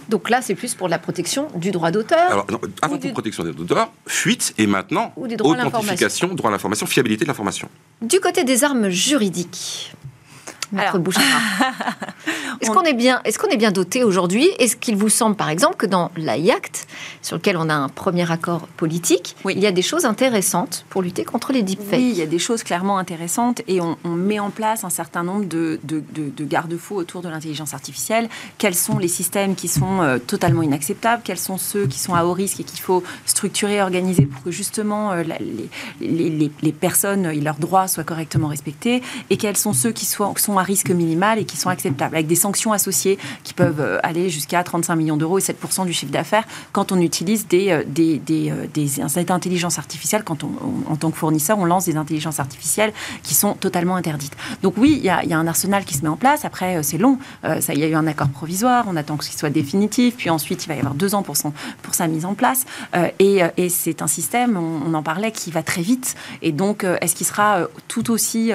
Donc 0.10 0.30
là, 0.30 0.42
c'est 0.44 0.54
plus 0.54 0.76
pour 0.76 0.88
la 0.88 1.00
protection 1.00 1.48
du 1.56 1.72
droit 1.72 1.90
d'auteur. 1.90 2.46
Avant 2.82 2.98
tout, 2.98 3.10
protection 3.10 3.44
des 3.44 3.52
droits 3.52 3.66
d'auteur, 3.66 3.92
fuite 4.06 4.54
et 4.60 4.68
maintenant 4.68 5.14
authentification, 5.16 6.34
droit 6.36 6.50
à 6.50 6.54
l'information, 6.54 6.86
fiabilité 6.86 7.26
de 7.26 7.30
l'information. 7.30 7.70
Du 8.02 8.20
côté 8.20 8.44
des 8.44 8.64
armes 8.64 8.90
juridiques, 8.90 9.94
Est-ce 12.62 12.72
qu'on 12.72 12.84
est 12.84 12.94
bien, 12.94 13.22
est-ce 13.26 13.38
qu'on 13.40 13.50
est 13.50 13.58
bien 13.58 13.72
doté 13.72 14.04
aujourd'hui? 14.04 14.50
Est-ce 14.60 14.76
qu'il 14.76 14.96
vous 14.96 15.10
semble, 15.10 15.36
par 15.36 15.50
exemple, 15.50 15.76
que 15.76 15.86
dans 15.86 16.12
l'AIACT, 16.16 16.88
sur 17.22 17.38
lequel 17.38 17.58
on 17.58 17.70
a 17.70 17.74
un 17.74 17.90
premier 17.90 18.30
accord 18.32 18.68
politique, 18.78 19.36
il 19.50 19.60
y 19.60 19.68
a 19.68 19.72
des 19.72 19.82
choses 19.82 20.06
intéressantes 20.06 20.86
pour 20.90 21.02
lutter 21.02 21.26
contre 21.26 21.52
les 21.52 21.62
deepfakes? 21.62 22.00
Oui, 22.00 22.12
il 22.12 22.18
y 22.18 22.22
a 22.22 22.26
des 22.26 22.40
choses 22.40 22.64
clairement 22.64 22.98
intéressantes 22.98 23.62
et 23.68 23.82
on, 23.82 23.98
met 24.06 24.40
en 24.40 24.52
place 24.52 24.84
un 24.84 24.90
certain 24.90 25.24
nombre 25.24 25.46
de, 25.46 25.80
de, 25.84 26.44
garde-fous 26.46 26.96
autour 26.96 27.22
de 27.22 27.30
l'intelligence 27.30 27.74
artificielle. 27.74 28.30
Quels 28.58 28.76
sont 28.76 28.98
les 28.98 29.08
systèmes 29.08 29.56
qui 29.56 29.68
sont 29.68 30.02
euh, 30.02 30.18
totalement 30.20 30.62
inacceptables? 30.62 31.24
Quels 31.26 31.40
sont 31.40 31.58
ceux 31.58 31.88
qui 31.88 32.00
sont 32.00 32.14
à 32.14 32.24
haut 32.24 32.34
risque 32.34 32.60
et 32.60 32.64
qu'il 32.64 32.80
faut 32.80 33.04
structurer, 33.26 33.82
organiser 33.82 34.26
pour 34.26 34.44
que 34.44 34.52
justement 34.52 35.12
euh, 35.12 35.24
les, 35.24 35.70
les, 36.30 36.52
les, 36.62 36.72
personnes 36.72 37.26
et 37.26 37.42
leurs 37.42 37.58
droits 37.58 37.88
soient 37.88 38.04
correctement 38.04 38.48
respectés? 38.48 39.02
Et 39.30 39.38
quels 39.38 39.58
sont 39.58 39.74
ceux 39.74 39.92
qui 39.92 40.06
sont, 40.06 40.34
à 40.58 40.64
risque 40.64 40.90
minimal 40.90 41.40
et 41.40 41.46
qui 41.46 41.58
sont 41.58 41.70
acceptables, 41.70 42.16
avec 42.16 42.28
des 42.28 42.36
sanctions 42.36 42.74
associées 42.74 43.18
qui 43.44 43.54
peuvent 43.54 43.80
euh, 43.80 44.00
aller 44.04 44.30
jusqu'à 44.30 44.64
35 44.64 44.96
millions 44.96 45.18
d'euros 45.18 45.40
et 45.40 45.42
7% 45.42 45.86
du 45.86 45.94
chiffre 45.94 46.12
d'affaires 46.12 46.44
quand 46.72 46.92
on 46.92 47.00
utilise 47.00 47.48
des, 47.48 47.84
des, 47.88 48.20
des, 48.20 48.52
des, 48.74 49.02
intelligences 49.32 49.80
artificielles. 49.80 50.24
Quand 50.24 50.44
on, 50.44 50.52
en 50.92 50.96
tant 50.96 51.12
que 51.12 51.18
fournisseur, 51.18 51.58
on 51.60 51.66
lance 51.66 51.86
des 51.86 51.98
intelligences 51.98 52.40
artificielles 52.40 52.94
qui 53.24 53.34
sont 53.34 53.54
totalement 53.54 53.96
interdites. 53.96 54.36
Donc 54.62 54.76
oui, 54.78 54.96
il 54.98 55.06
y 55.06 55.10
a, 55.10 55.38
un 55.38 55.48
arsenal 55.48 55.86
qui 55.86 55.96
se 55.96 56.04
met 56.04 56.10
en 56.10 56.18
place. 56.18 56.46
Après, 56.46 56.82
c'est 56.84 56.98
long. 56.98 57.18
il 57.44 57.80
y 57.80 57.84
a 57.84 57.88
eu 57.88 57.96
un 57.96 58.08
accord 58.08 58.30
provisoire. 58.30 58.86
On 58.88 58.96
attend 58.96 59.18
qu'il 59.18 59.38
soit 59.38 59.50
définitif. 59.50 60.16
Puis 60.18 60.30
ensuite, 60.30 60.66
il 60.66 60.68
va 60.68 60.76
y 60.76 60.80
avoir 60.80 60.94
deux 60.94 61.16
ans 61.16 61.24
pour, 61.24 61.38
son, 61.38 61.54
pour 61.82 61.96
sa 61.96 62.08
mise 62.08 62.26
en 62.26 62.34
place. 62.34 62.66
Euh, 62.96 63.10
et, 63.20 63.44
euh, 63.44 63.50
c'est 63.70 64.02
un 64.02 64.08
système, 64.08 64.58
on, 64.58 64.94
en 64.94 65.04
parlait, 65.04 65.32
qui 65.32 65.52
va 65.52 65.64
très 65.64 65.82
vite. 65.82 66.16
Et 66.42 66.52
donc, 66.52 66.84
euh, 66.84 66.98
est-ce 67.02 67.16
qu'il 67.16 67.26
sera 67.26 67.68
tout 67.88 68.12
aussi 68.12 68.52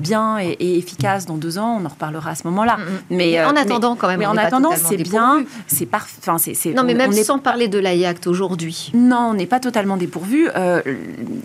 bien 0.00 0.38
et, 0.38 0.78
efficace 0.78 1.26
dans 1.26 1.35
deux 1.36 1.58
ans 1.58 1.78
On 1.80 1.84
en 1.84 1.88
reparlera 1.88 2.30
à 2.30 2.34
ce 2.34 2.46
moment-là. 2.48 2.76
Mm, 2.76 2.80
mm. 2.80 3.16
Mais 3.16 3.44
en 3.44 3.56
attendant, 3.56 3.96
quand 3.96 4.08
même. 4.08 4.20
Mais 4.20 4.26
en 4.26 4.36
attendant, 4.36 4.72
c'est 4.76 4.96
bien. 4.96 5.44
C'est 5.66 5.86
parfait. 5.86 6.16
Enfin, 6.20 6.38
c'est, 6.38 6.72
non, 6.72 6.84
mais 6.84 6.94
même 6.94 7.12
sans 7.12 7.38
parler 7.38 7.68
de 7.68 7.78
l'AIACT 7.78 8.26
aujourd'hui. 8.26 8.92
Non, 8.94 9.28
on 9.30 9.34
n'est 9.34 9.46
pas 9.46 9.60
totalement 9.60 9.96
dépourvu. 9.96 10.48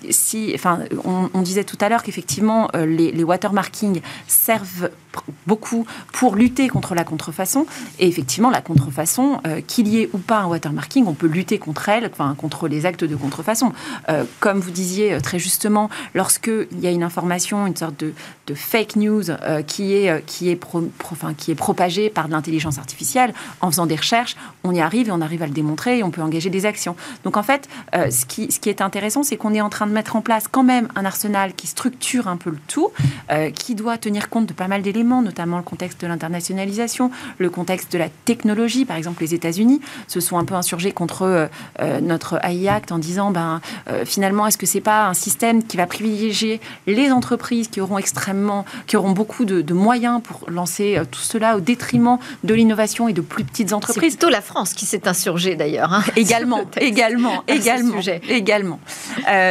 si, 0.09 0.51
enfin, 0.55 0.79
on, 1.03 1.41
disait 1.41 1.63
tout 1.63 1.77
à 1.81 1.89
l'heure 1.89 2.03
qu'effectivement, 2.03 2.69
les, 2.73 3.11
les 3.11 3.23
watermarkings 3.23 4.01
servent 4.27 4.89
beaucoup 5.47 5.85
pour 6.13 6.35
lutter 6.35 6.67
contre 6.67 6.95
la 6.95 7.03
contrefaçon. 7.03 7.65
Et 7.99 8.07
effectivement, 8.07 8.49
la 8.49 8.61
contrefaçon, 8.61 9.39
euh, 9.45 9.61
qu'il 9.65 9.87
y 9.87 10.01
ait 10.01 10.09
ou 10.13 10.17
pas 10.17 10.39
un 10.39 10.47
watermarking, 10.47 11.05
on 11.07 11.13
peut 11.13 11.27
lutter 11.27 11.57
contre 11.57 11.89
elle, 11.89 12.09
enfin, 12.11 12.35
contre 12.37 12.67
les 12.67 12.85
actes 12.85 13.03
de 13.03 13.15
contrefaçon. 13.15 13.73
Euh, 14.09 14.23
comme 14.39 14.59
vous 14.59 14.71
disiez 14.71 15.13
euh, 15.13 15.19
très 15.19 15.39
justement, 15.39 15.89
lorsqu'il 16.13 16.79
y 16.79 16.87
a 16.87 16.91
une 16.91 17.03
information, 17.03 17.67
une 17.67 17.75
sorte 17.75 17.99
de, 17.99 18.13
fake 18.53 18.97
news 18.97 19.23
qui, 19.65 19.80
est, 19.93 20.25
qui, 20.25 20.49
est 20.49 20.59
enfin, 21.11 21.33
qui 21.33 21.51
est 21.51 21.55
propagée 21.55 22.09
par 22.09 22.27
l'intelligence 22.27 22.77
artificielle, 22.77 23.33
en 23.59 23.69
faisant 23.69 23.85
des 23.85 23.95
recherches, 23.95 24.35
on 24.63 24.73
y 24.73 24.81
arrive 24.81 25.09
et 25.09 25.11
on 25.11 25.21
arrive 25.21 25.43
à 25.43 25.47
le 25.47 25.53
démontrer 25.53 25.99
et 25.99 26.03
on 26.03 26.11
peut 26.11 26.21
engager 26.21 26.49
des 26.49 26.65
actions. 26.65 26.95
Donc 27.23 27.37
en 27.37 27.43
fait, 27.43 27.67
ce, 27.93 28.25
qui, 28.25 28.51
ce 28.51 28.59
qui 28.59 28.69
est 28.69 28.81
intéressant, 28.81 29.23
c'est 29.23 29.37
qu'on 29.37 29.53
est 29.53 29.61
en 29.61 29.69
train 29.69 29.87
de 29.87 29.91
mettre 29.91 30.15
en 30.15 30.21
place 30.21 30.47
quand 30.49 30.63
même 30.63 30.87
un 30.95 31.05
arsenal 31.05 31.53
qui 31.53 31.67
structure 31.67 32.27
un 32.27 32.37
peu 32.37 32.51
le 32.51 32.59
tout, 32.67 32.91
qui 33.55 33.75
doit 33.75 33.97
tenir 33.97 34.29
compte 34.29 34.47
de 34.47 34.53
pas 34.53 34.67
mal 34.67 34.81
d'éléments 34.81 35.21
notamment 35.21 35.57
le 35.57 35.63
contexte 35.63 36.01
de 36.01 36.07
l'internationalisation, 36.07 37.11
le 37.37 37.49
contexte 37.49 37.91
de 37.91 37.97
la 37.97 38.09
technologie. 38.09 38.85
Par 38.85 38.97
exemple, 38.97 39.21
les 39.21 39.33
États-Unis 39.33 39.81
se 40.07 40.19
sont 40.19 40.37
un 40.37 40.45
peu 40.45 40.55
insurgés 40.55 40.91
contre 40.91 41.23
euh, 41.23 41.47
euh, 41.81 41.99
notre 41.99 42.43
AI 42.45 42.67
Act 42.67 42.91
en 42.91 42.99
disant, 42.99 43.31
ben, 43.31 43.61
euh, 43.89 44.05
finalement, 44.05 44.47
est-ce 44.47 44.57
que 44.57 44.65
c'est 44.65 44.81
pas 44.81 45.07
un 45.07 45.13
système 45.13 45.63
qui 45.63 45.77
va 45.77 45.87
privilégier 45.87 46.61
les 46.87 47.11
entreprises 47.11 47.67
qui 47.67 47.81
auront 47.81 47.97
extrêmement, 47.97 48.65
qui 48.87 48.97
auront 48.97 49.11
beaucoup 49.11 49.45
de, 49.45 49.70
moyens 49.73 50.21
pour 50.23 50.49
lancer 50.49 51.01
tout 51.11 51.21
cela 51.21 51.57
au 51.57 51.59
détriment 51.59 52.17
de 52.43 52.53
l'innovation 52.53 53.07
et 53.07 53.13
de 53.13 53.21
plus 53.21 53.43
petites 53.43 53.73
entreprises 53.73 54.11
C'est 54.11 54.17
plutôt 54.17 54.29
la 54.29 54.41
France 54.41 54.73
qui 54.73 54.85
s'est 54.85 55.07
insurgée 55.07 55.55
d'ailleurs. 55.55 55.93
Hein, 55.93 56.03
également, 56.15 56.61
également, 56.79 57.43
également, 57.47 57.99
également. 58.27 58.79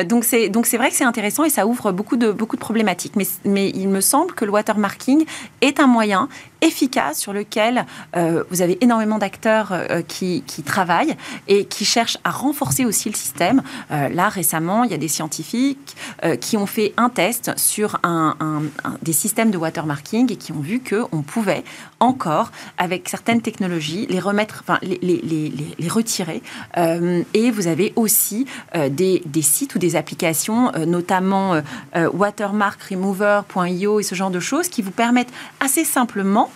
donc 0.07 0.25
c'est 0.25 0.49
donc 0.49 0.67
c'est 0.67 0.77
vrai 0.77 0.91
que 0.91 0.97
c'est 0.97 1.05
intéressant 1.05 1.45
et 1.45 1.51
ça 1.51 1.67
ouvre 1.67 1.93
beaucoup 1.93 2.17
de 2.17 2.33
beaucoup 2.33 2.57
de 2.57 2.61
problématiques. 2.61 3.17
Mais 3.17 3.27
mais 3.45 3.71
il 3.71 3.89
me 3.89 4.01
semble 4.01 4.33
que 4.35 4.45
le 4.45 4.51
watermarking 4.51 5.25
est 5.61 5.81
un 5.81 5.87
moyen 5.87 6.29
efficace 6.61 7.19
sur 7.19 7.33
lequel 7.33 7.87
euh, 8.17 8.45
vous 8.51 8.63
avez 8.63 8.79
énormément 8.83 9.19
d'acteurs 9.19 9.73
euh, 9.73 10.03
qui, 10.03 10.43
travaillent 10.65 11.17
et 11.49 11.65
qui 11.65 11.85
cherchent 11.85 12.19
à 12.25 12.31
renforcer 12.31 12.85
aussi 12.85 13.09
le 13.09 13.15
système. 13.15 13.63
Euh, 13.91 14.09
là, 14.09 14.29
récemment, 14.29 14.85
il 14.85 14.91
y 14.91 14.95
a 14.95 14.99
des 14.99 15.09
scientifiques 15.09 15.97
qui 16.41 16.57
ont 16.57 16.67
fait 16.67 16.93
un 16.97 17.09
test 17.09 17.53
sur 17.57 17.99
des 19.03 19.13
systèmes 19.13 19.51
de 19.51 19.57
watermarking 19.57 20.33
et 20.33 20.37
qui 20.37 20.53
ont 20.53 20.61
vu 20.61 20.81
qu'on 20.81 21.23
pouvait 21.23 21.65
encore, 22.01 22.51
avec 22.79 23.09
certaines 23.09 23.43
technologies, 23.43 24.07
les 24.09 24.21
remettre, 24.21 24.63
enfin, 24.63 24.79
les, 24.83 24.99
les, 25.03 25.53
les, 25.79 25.89
retirer. 25.89 26.43
et 27.35 27.51
vous 27.51 27.67
avez 27.67 27.93
aussi 27.97 28.47
des, 28.91 29.23
des, 29.27 29.43
sites 29.43 29.75
ou 29.75 29.79
des 29.79 29.97
applications, 29.97 30.73
notamment 30.87 31.61
watermarkremover.io 31.95 34.01
et 34.01 34.03
ce 34.03 34.15
genre 34.15 34.31
de 34.31 34.41
choses, 34.41 34.69
qui 34.69 34.81
vous 34.83 34.91
permettent 34.91 35.33
assez 35.61 35.85
simplement 35.85 36.51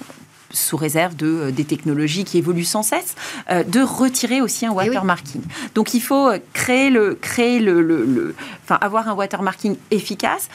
sous 0.55 0.77
réserve 0.77 1.17
de, 1.17 1.27
euh, 1.27 1.51
des 1.51 1.65
technologies 1.65 2.25
qui 2.25 2.39
évoluent 2.39 2.65
sans 2.65 2.83
cesse, 2.83 3.15
euh, 3.51 3.65
de 3.65 3.81
retirer 3.81 4.41
aussi 4.41 4.67
un 4.67 4.73
eh 4.73 4.75
watermarking. 4.75 5.43
Donc 5.75 5.95
il 5.95 6.01
faut 6.01 6.29
euh, 6.29 6.39
créer 6.53 6.91
le, 6.91 7.15
créer 7.15 7.59
le, 7.59 7.83
le, 7.83 8.35
enfin 8.63 8.79
avoir 8.81 9.09
un 9.09 9.15
watermarking 9.15 9.77
efficace, 9.91 10.49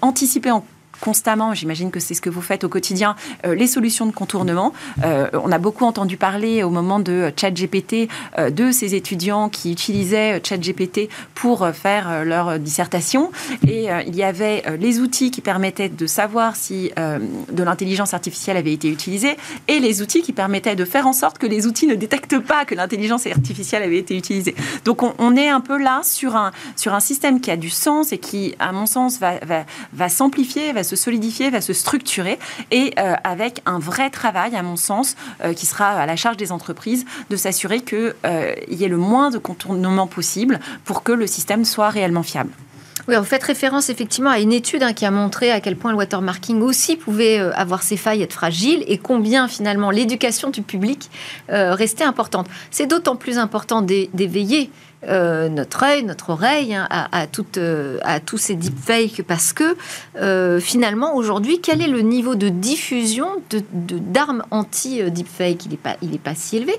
anticiper 0.00 0.50
en 0.50 0.64
constamment, 1.02 1.52
j'imagine 1.52 1.90
que 1.90 1.98
c'est 1.98 2.14
ce 2.14 2.20
que 2.20 2.30
vous 2.30 2.40
faites 2.40 2.62
au 2.62 2.68
quotidien, 2.68 3.16
euh, 3.44 3.56
les 3.56 3.66
solutions 3.66 4.06
de 4.06 4.12
contournement. 4.12 4.72
Euh, 5.04 5.28
on 5.34 5.50
a 5.50 5.58
beaucoup 5.58 5.84
entendu 5.84 6.16
parler 6.16 6.62
au 6.62 6.70
moment 6.70 7.00
de 7.00 7.32
ChatGPT 7.36 8.08
euh, 8.38 8.50
de 8.50 8.70
ces 8.70 8.94
étudiants 8.94 9.48
qui 9.48 9.72
utilisaient 9.72 10.40
ChatGPT 10.44 11.10
pour 11.34 11.66
faire 11.70 12.24
leur 12.24 12.60
dissertation. 12.60 13.32
Et 13.66 13.88
il 14.06 14.14
y 14.14 14.22
avait 14.22 14.62
les 14.78 15.00
outils 15.00 15.32
qui 15.32 15.40
permettaient 15.40 15.88
de 15.88 16.06
savoir 16.06 16.54
si 16.54 16.92
de 16.96 17.62
l'intelligence 17.62 18.14
artificielle 18.14 18.56
avait 18.56 18.72
été 18.72 18.88
utilisée 18.88 19.36
et 19.66 19.80
les 19.80 20.02
outils 20.02 20.22
qui 20.22 20.32
permettaient 20.32 20.76
de 20.76 20.84
faire 20.84 21.06
en 21.06 21.12
sorte 21.12 21.38
que 21.38 21.46
les 21.46 21.66
outils 21.66 21.86
ne 21.86 21.96
détectent 21.96 22.38
pas 22.38 22.64
que 22.64 22.74
l'intelligence 22.74 23.26
artificielle 23.26 23.82
avait 23.82 23.98
été 23.98 24.16
utilisée. 24.16 24.54
Donc 24.84 25.02
on, 25.02 25.36
est 25.36 25.48
un 25.48 25.60
peu 25.60 25.78
là 25.78 26.02
sur 26.04 26.36
un, 26.36 26.52
sur 26.76 26.94
un 26.94 27.00
système 27.00 27.40
qui 27.40 27.50
a 27.50 27.56
du 27.56 27.70
sens 27.70 28.12
et 28.12 28.18
qui, 28.18 28.54
à 28.60 28.70
mon 28.70 28.86
sens, 28.86 29.18
va, 29.18 29.38
va, 29.44 29.64
va 29.92 30.08
s'amplifier, 30.08 30.72
va 30.72 30.84
se 30.84 30.91
se 30.92 30.96
solidifier, 30.96 31.48
va 31.48 31.62
se 31.62 31.72
structurer 31.72 32.38
et 32.70 32.92
euh, 32.98 33.14
avec 33.24 33.62
un 33.64 33.78
vrai 33.78 34.10
travail, 34.10 34.54
à 34.54 34.62
mon 34.62 34.76
sens, 34.76 35.16
euh, 35.42 35.54
qui 35.54 35.64
sera 35.64 35.88
à 35.90 36.06
la 36.06 36.16
charge 36.16 36.36
des 36.36 36.52
entreprises 36.52 37.06
de 37.30 37.36
s'assurer 37.36 37.80
qu'il 37.80 38.14
euh, 38.26 38.54
y 38.68 38.84
ait 38.84 38.88
le 38.88 38.98
moins 38.98 39.30
de 39.30 39.38
contournements 39.38 40.06
possible 40.06 40.60
pour 40.84 41.02
que 41.02 41.12
le 41.12 41.26
système 41.26 41.64
soit 41.64 41.88
réellement 41.88 42.22
fiable. 42.22 42.52
Vous 43.08 43.24
faites 43.24 43.42
référence 43.42 43.90
effectivement 43.90 44.30
à 44.30 44.38
une 44.38 44.52
étude 44.52 44.82
hein, 44.82 44.92
qui 44.92 45.04
a 45.04 45.10
montré 45.10 45.50
à 45.50 45.60
quel 45.60 45.76
point 45.76 45.90
le 45.90 45.96
watermarking 45.96 46.60
aussi 46.60 46.96
pouvait 46.96 47.38
avoir 47.38 47.82
ses 47.82 47.96
failles, 47.96 48.22
être 48.22 48.32
fragile, 48.32 48.84
et 48.86 48.98
combien 48.98 49.48
finalement 49.48 49.90
l'éducation 49.90 50.50
du 50.50 50.62
public 50.62 51.10
restait 51.48 52.04
importante. 52.04 52.46
C'est 52.70 52.86
d'autant 52.86 53.16
plus 53.16 53.38
important 53.38 53.82
d'éveiller 53.82 54.70
euh, 55.08 55.48
notre 55.48 55.82
œil, 55.82 56.04
notre 56.04 56.30
oreille 56.30 56.74
hein, 56.74 56.86
à, 56.88 57.24
euh, 57.24 58.18
tous 58.24 58.38
ces 58.38 58.54
deepfakes 58.54 59.22
parce 59.26 59.52
que 59.52 59.76
euh, 60.16 60.60
finalement 60.60 61.16
aujourd'hui, 61.16 61.60
quel 61.60 61.82
est 61.82 61.88
le 61.88 62.02
niveau 62.02 62.36
de 62.36 62.48
diffusion 62.48 63.26
d'armes 63.72 64.44
de, 64.50 64.54
anti-deepfake 64.54 65.66
Il 66.02 66.10
n'est 66.10 66.18
pas, 66.18 66.34
si 66.34 66.56
élevé. 66.56 66.74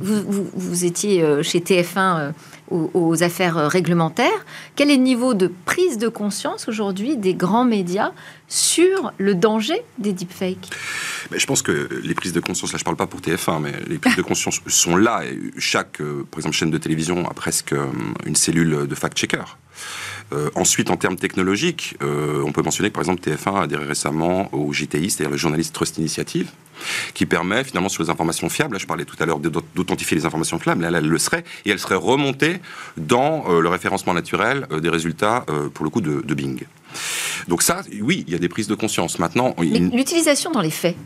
Vous, 0.00 0.84
étiez 0.84 1.24
chez 1.42 1.60
TF1 1.60 2.32
aux, 2.70 3.22
affaires 3.22 3.68
réglementaires. 3.68 4.44
Quel 4.76 4.90
est 4.90 4.96
le 4.96 5.02
niveau 5.02 5.34
de 5.34 5.50
prise 5.64 5.98
de 5.98 6.08
conscience 6.08 6.68
aujourd'hui 6.68 7.16
des 7.16 7.34
grands 7.34 7.64
médias 7.64 8.12
sur 8.48 9.12
le 9.18 9.34
danger 9.34 9.82
des 9.98 10.12
deepfakes? 10.12 10.70
Je 11.32 11.46
pense 11.46 11.62
que 11.62 11.88
les 12.02 12.14
prises 12.14 12.32
de 12.32 12.40
conscience, 12.40 12.72
là 12.72 12.78
je 12.78 12.82
ne 12.82 12.84
parle 12.84 12.96
pas 12.96 13.06
pour 13.06 13.20
TF1, 13.20 13.60
mais 13.60 13.72
les 13.86 13.98
prises 13.98 14.16
de 14.16 14.22
conscience 14.30 14.60
sont 14.66 14.96
là. 14.96 15.22
chaque, 15.58 15.98
par 15.98 16.38
exemple, 16.38 16.54
chaîne 16.54 16.70
de 16.70 16.78
télévision 16.78 17.28
a 17.28 17.34
presque 17.34 17.72
euh, 17.72 17.86
une 18.26 18.36
cellule 18.36 18.86
de 18.86 18.94
fact-checker. 18.94 19.44
Euh, 20.32 20.50
ensuite, 20.54 20.90
en 20.90 20.96
termes 20.96 21.16
technologiques, 21.16 21.96
euh, 22.02 22.42
on 22.44 22.52
peut 22.52 22.62
mentionner 22.62 22.90
que 22.90 22.94
par 22.94 23.02
exemple 23.02 23.22
TF1 23.22 23.56
a 23.56 23.62
adhéré 23.62 23.84
récemment 23.84 24.54
au 24.54 24.72
JTI, 24.72 25.10
c'est-à-dire 25.10 25.30
le 25.30 25.36
Journalist 25.36 25.74
Trust 25.74 25.98
Initiative, 25.98 26.50
qui 27.14 27.26
permet 27.26 27.64
finalement 27.64 27.88
sur 27.88 28.02
les 28.02 28.10
informations 28.10 28.48
fiables, 28.48 28.74
là 28.74 28.78
je 28.78 28.86
parlais 28.86 29.04
tout 29.04 29.16
à 29.20 29.26
l'heure 29.26 29.38
d'authentifier 29.38 30.16
les 30.16 30.26
informations 30.26 30.58
fiables, 30.58 30.82
là, 30.82 30.98
elle 30.98 31.08
le 31.08 31.18
serait, 31.18 31.44
et 31.64 31.70
elle 31.70 31.78
serait 31.78 31.94
remontée 31.94 32.60
dans 32.96 33.44
le 33.48 33.68
référencement 33.68 34.14
naturel 34.14 34.66
des 34.80 34.88
résultats, 34.88 35.44
pour 35.74 35.84
le 35.84 35.90
coup, 35.90 36.00
de, 36.00 36.22
de 36.22 36.34
Bing. 36.34 36.62
Donc 37.48 37.62
ça, 37.62 37.82
oui, 38.00 38.24
il 38.26 38.32
y 38.32 38.36
a 38.36 38.38
des 38.38 38.48
prises 38.48 38.68
de 38.68 38.74
conscience. 38.74 39.18
Maintenant, 39.18 39.54
l'utilisation 39.58 40.50
dans 40.50 40.60
les 40.60 40.70
faits. 40.70 40.96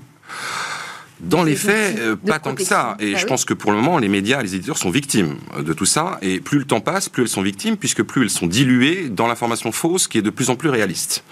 Dans 1.21 1.45
les 1.45 1.55
faits, 1.55 1.99
euh, 2.01 2.17
pas 2.17 2.41
tant 2.41 2.53
que 2.53 2.65
ça. 2.65 2.97
Et 2.99 3.13
bah 3.13 3.19
je 3.19 3.27
pense 3.27 3.45
que 3.45 3.55
pour 3.55 3.71
le 3.71 3.77
moment, 3.77 3.99
les 3.99 4.09
médias, 4.09 4.43
les 4.43 4.57
éditeurs 4.57 4.77
sont 4.77 4.91
victimes 4.91 5.37
de 5.57 5.73
tout 5.73 5.87
ça. 5.87 6.19
Et 6.21 6.41
plus 6.41 6.59
le 6.59 6.65
temps 6.65 6.81
passe, 6.81 7.09
plus 7.09 7.23
elles 7.23 7.29
sont 7.29 7.43
victimes, 7.43 7.77
puisque 7.77 8.03
plus 8.03 8.23
elles 8.23 8.31
sont 8.31 8.49
diluées 8.49 9.09
dans 9.09 9.29
l'information 9.29 9.71
fausse 9.71 10.09
qui 10.09 10.19
est 10.19 10.23
de 10.23 10.31
plus 10.31 10.51
en 10.51 10.57
plus 10.57 10.69
réaliste. 10.69 11.23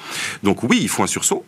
Donc 0.44 0.62
oui, 0.62 0.78
il 0.80 0.88
faut 0.88 1.02
un 1.02 1.08
sursaut. 1.08 1.44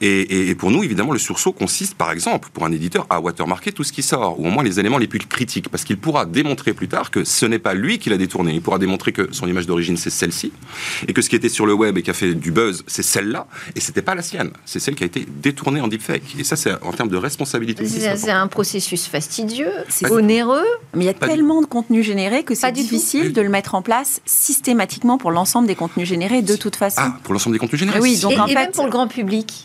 Et, 0.00 0.54
pour 0.56 0.70
nous, 0.70 0.82
évidemment, 0.82 1.12
le 1.12 1.18
sursaut 1.18 1.52
consiste, 1.52 1.94
par 1.94 2.10
exemple, 2.10 2.48
pour 2.52 2.64
un 2.64 2.72
éditeur, 2.72 3.06
à 3.10 3.20
watermarker 3.20 3.72
tout 3.72 3.84
ce 3.84 3.92
qui 3.92 4.02
sort, 4.02 4.40
ou 4.40 4.46
au 4.46 4.50
moins 4.50 4.62
les 4.62 4.80
éléments 4.80 4.98
les 4.98 5.06
plus 5.06 5.18
critiques, 5.18 5.68
parce 5.68 5.84
qu'il 5.84 5.98
pourra 5.98 6.26
démontrer 6.26 6.72
plus 6.72 6.88
tard 6.88 7.10
que 7.10 7.24
ce 7.24 7.46
n'est 7.46 7.58
pas 7.58 7.74
lui 7.74 7.98
qui 7.98 8.10
l'a 8.10 8.16
détourné. 8.16 8.52
Il 8.52 8.62
pourra 8.62 8.78
démontrer 8.78 9.12
que 9.12 9.28
son 9.32 9.46
image 9.46 9.66
d'origine, 9.66 9.96
c'est 9.96 10.10
celle-ci, 10.10 10.52
et 11.08 11.12
que 11.12 11.22
ce 11.22 11.28
qui 11.28 11.36
était 11.36 11.48
sur 11.48 11.66
le 11.66 11.74
web 11.74 11.98
et 11.98 12.02
qui 12.02 12.10
a 12.10 12.14
fait 12.14 12.34
du 12.34 12.50
buzz, 12.50 12.84
c'est 12.86 13.02
celle-là, 13.02 13.46
et 13.74 13.80
c'était 13.80 14.02
pas 14.02 14.14
la 14.14 14.22
sienne. 14.22 14.50
C'est 14.64 14.80
celle 14.80 14.94
qui 14.94 15.02
a 15.02 15.06
été 15.06 15.26
détournée 15.26 15.80
en 15.80 15.88
deepfake. 15.88 16.36
Et 16.38 16.44
ça, 16.44 16.56
c'est 16.56 16.72
en 16.82 16.92
termes 16.92 17.08
de 17.08 17.16
responsabilité. 17.16 17.86
C'est 17.86 18.30
un 18.30 18.48
processus 18.48 19.06
fastidieux, 19.06 19.72
c'est 19.88 20.10
onéreux. 20.10 20.64
Mais 20.94 21.04
il 21.04 21.06
y 21.06 21.10
a 21.10 21.14
tellement 21.14 21.60
de 21.60 21.66
contenu 21.66 22.02
généré 22.02 22.42
que 22.42 22.54
c'est 22.54 22.72
difficile 22.72 23.32
de 23.32 23.40
le 23.40 23.48
mettre 23.48 23.74
en 23.74 23.82
place 23.82 24.20
systématiquement 24.26 25.18
pour 25.18 25.30
l'ensemble 25.30 25.66
des 25.66 25.74
contenus 25.74 26.08
générés 26.08 26.42
de 26.42 26.56
toute 26.56 26.76
façon. 26.76 27.00
Ah, 27.00 27.18
pour 27.22 27.32
l'ensemble 27.32 27.54
des 27.54 27.60
contenus 27.60 27.80
générés. 27.80 28.00
Oui, 28.00 28.18
donc 28.18 28.32
et, 28.32 28.40
en 28.40 28.46
fait, 28.46 28.54
même 28.54 28.70
pour 28.72 28.84
le 28.84 28.90
grand 28.90 29.08
public 29.08 29.55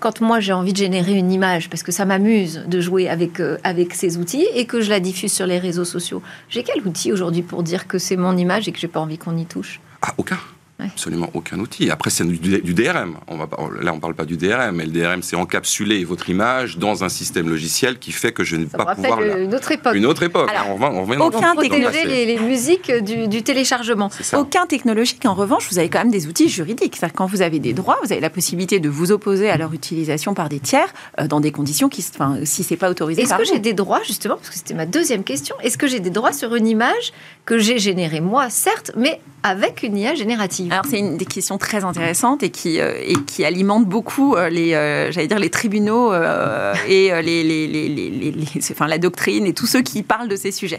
quand 0.00 0.20
moi 0.20 0.40
j'ai 0.40 0.52
envie 0.52 0.72
de 0.72 0.78
générer 0.78 1.12
une 1.12 1.32
image, 1.32 1.68
parce 1.70 1.82
que 1.82 1.92
ça 1.92 2.04
m'amuse 2.04 2.64
de 2.66 2.80
jouer 2.80 3.08
avec, 3.08 3.40
euh, 3.40 3.58
avec 3.64 3.94
ces 3.94 4.16
outils 4.18 4.46
et 4.54 4.66
que 4.66 4.80
je 4.80 4.90
la 4.90 5.00
diffuse 5.00 5.32
sur 5.32 5.46
les 5.46 5.58
réseaux 5.58 5.84
sociaux, 5.84 6.22
j'ai 6.48 6.62
quel 6.62 6.86
outil 6.86 7.12
aujourd'hui 7.12 7.42
pour 7.42 7.62
dire 7.62 7.86
que 7.86 7.98
c'est 7.98 8.16
mon 8.16 8.36
image 8.36 8.68
et 8.68 8.72
que 8.72 8.78
j'ai 8.78 8.88
pas 8.88 9.00
envie 9.00 9.18
qu'on 9.18 9.36
y 9.36 9.46
touche? 9.46 9.80
Ah, 10.02 10.14
aucun. 10.16 10.38
Absolument 10.80 11.30
aucun 11.34 11.58
outil. 11.58 11.90
Après, 11.90 12.10
c'est 12.10 12.24
du, 12.24 12.74
DRM. 12.74 13.16
On 13.26 13.36
va, 13.36 13.48
là, 13.82 13.92
on 13.92 13.96
ne 13.96 14.00
parle 14.00 14.14
pas 14.14 14.24
du 14.24 14.36
DRM, 14.36 14.76
mais 14.76 14.86
le 14.86 14.92
DRM, 14.92 15.22
c'est 15.22 15.34
encapsuler 15.34 16.04
votre 16.04 16.30
image 16.30 16.78
dans 16.78 17.02
un 17.02 17.08
système 17.08 17.48
logiciel 17.48 17.98
qui 17.98 18.12
fait 18.12 18.32
que 18.32 18.44
je 18.44 18.56
ne 18.56 18.64
vais 18.64 18.76
pas 18.76 18.94
pouvoir... 18.94 19.20
une 19.22 19.54
autre 19.54 19.72
époque. 19.72 19.94
Une 19.96 20.06
autre 20.06 20.22
époque. 20.22 20.48
Alors, 20.48 20.70
on 20.70 20.76
va, 20.76 20.92
on 20.92 21.26
aucun 21.26 21.56
technologique, 21.56 22.04
les, 22.04 22.26
les, 22.26 22.38
musiques 22.38 22.92
du, 22.92 23.42
téléchargement. 23.42 24.08
Aucun 24.34 24.66
technologique. 24.66 25.24
En 25.26 25.34
revanche, 25.34 25.68
vous 25.70 25.78
avez 25.78 25.88
quand 25.88 25.98
même 25.98 26.12
des 26.12 26.28
outils 26.28 26.48
juridiques. 26.48 26.96
cest 26.96 27.12
quand 27.12 27.26
vous 27.26 27.42
avez 27.42 27.58
des 27.58 27.72
droits, 27.72 27.98
vous 28.04 28.12
avez 28.12 28.20
la 28.20 28.30
possibilité 28.30 28.78
de 28.78 28.88
vous 28.88 29.10
opposer 29.10 29.50
à 29.50 29.56
leur 29.56 29.72
utilisation 29.72 30.34
par 30.34 30.48
des 30.48 30.60
tiers 30.60 30.92
euh, 31.20 31.26
dans 31.26 31.40
des 31.40 31.50
conditions 31.50 31.88
qui, 31.88 32.04
enfin, 32.14 32.38
si 32.44 32.62
c'est 32.62 32.76
pas 32.76 32.90
autorisé. 32.90 33.22
Est-ce 33.22 33.34
que 33.34 33.44
j'ai 33.44 33.58
des 33.58 33.72
droits 33.72 34.02
justement, 34.06 34.36
parce 34.36 34.50
que 34.50 34.56
c'était 34.56 34.74
ma 34.74 34.86
deuxième 34.86 35.24
question, 35.24 35.56
est-ce 35.62 35.76
que 35.76 35.88
j'ai 35.88 36.00
des 36.00 36.10
droits 36.10 36.32
sur 36.32 36.54
une 36.54 36.68
image 36.68 37.12
que 37.44 37.58
j'ai 37.58 37.78
générée 37.78 38.20
moi, 38.20 38.50
certes, 38.50 38.92
mais 38.96 39.20
avec 39.42 39.82
une 39.82 39.96
IA 39.96 40.14
générative? 40.14 40.67
Alors 40.70 40.84
c'est 40.88 40.98
une 40.98 41.16
des 41.16 41.24
questions 41.24 41.58
très 41.58 41.84
intéressantes 41.84 42.42
et 42.42 42.50
qui, 42.50 42.80
euh, 42.80 42.92
et 43.02 43.14
qui 43.14 43.44
alimente 43.44 43.86
beaucoup 43.86 44.34
euh, 44.34 44.48
les, 44.48 44.74
euh, 44.74 45.10
j'allais 45.12 45.26
dire 45.26 45.38
les 45.38 45.50
tribunaux 45.50 46.12
et 46.88 47.10
les, 47.22 47.42
les, 47.42 47.66
les, 47.66 48.34
enfin, 48.70 48.86
la 48.86 48.98
doctrine 48.98 49.46
et 49.46 49.52
tous 49.52 49.66
ceux 49.66 49.82
qui 49.82 50.02
parlent 50.02 50.28
de 50.28 50.36
ces 50.36 50.52
sujets. 50.52 50.78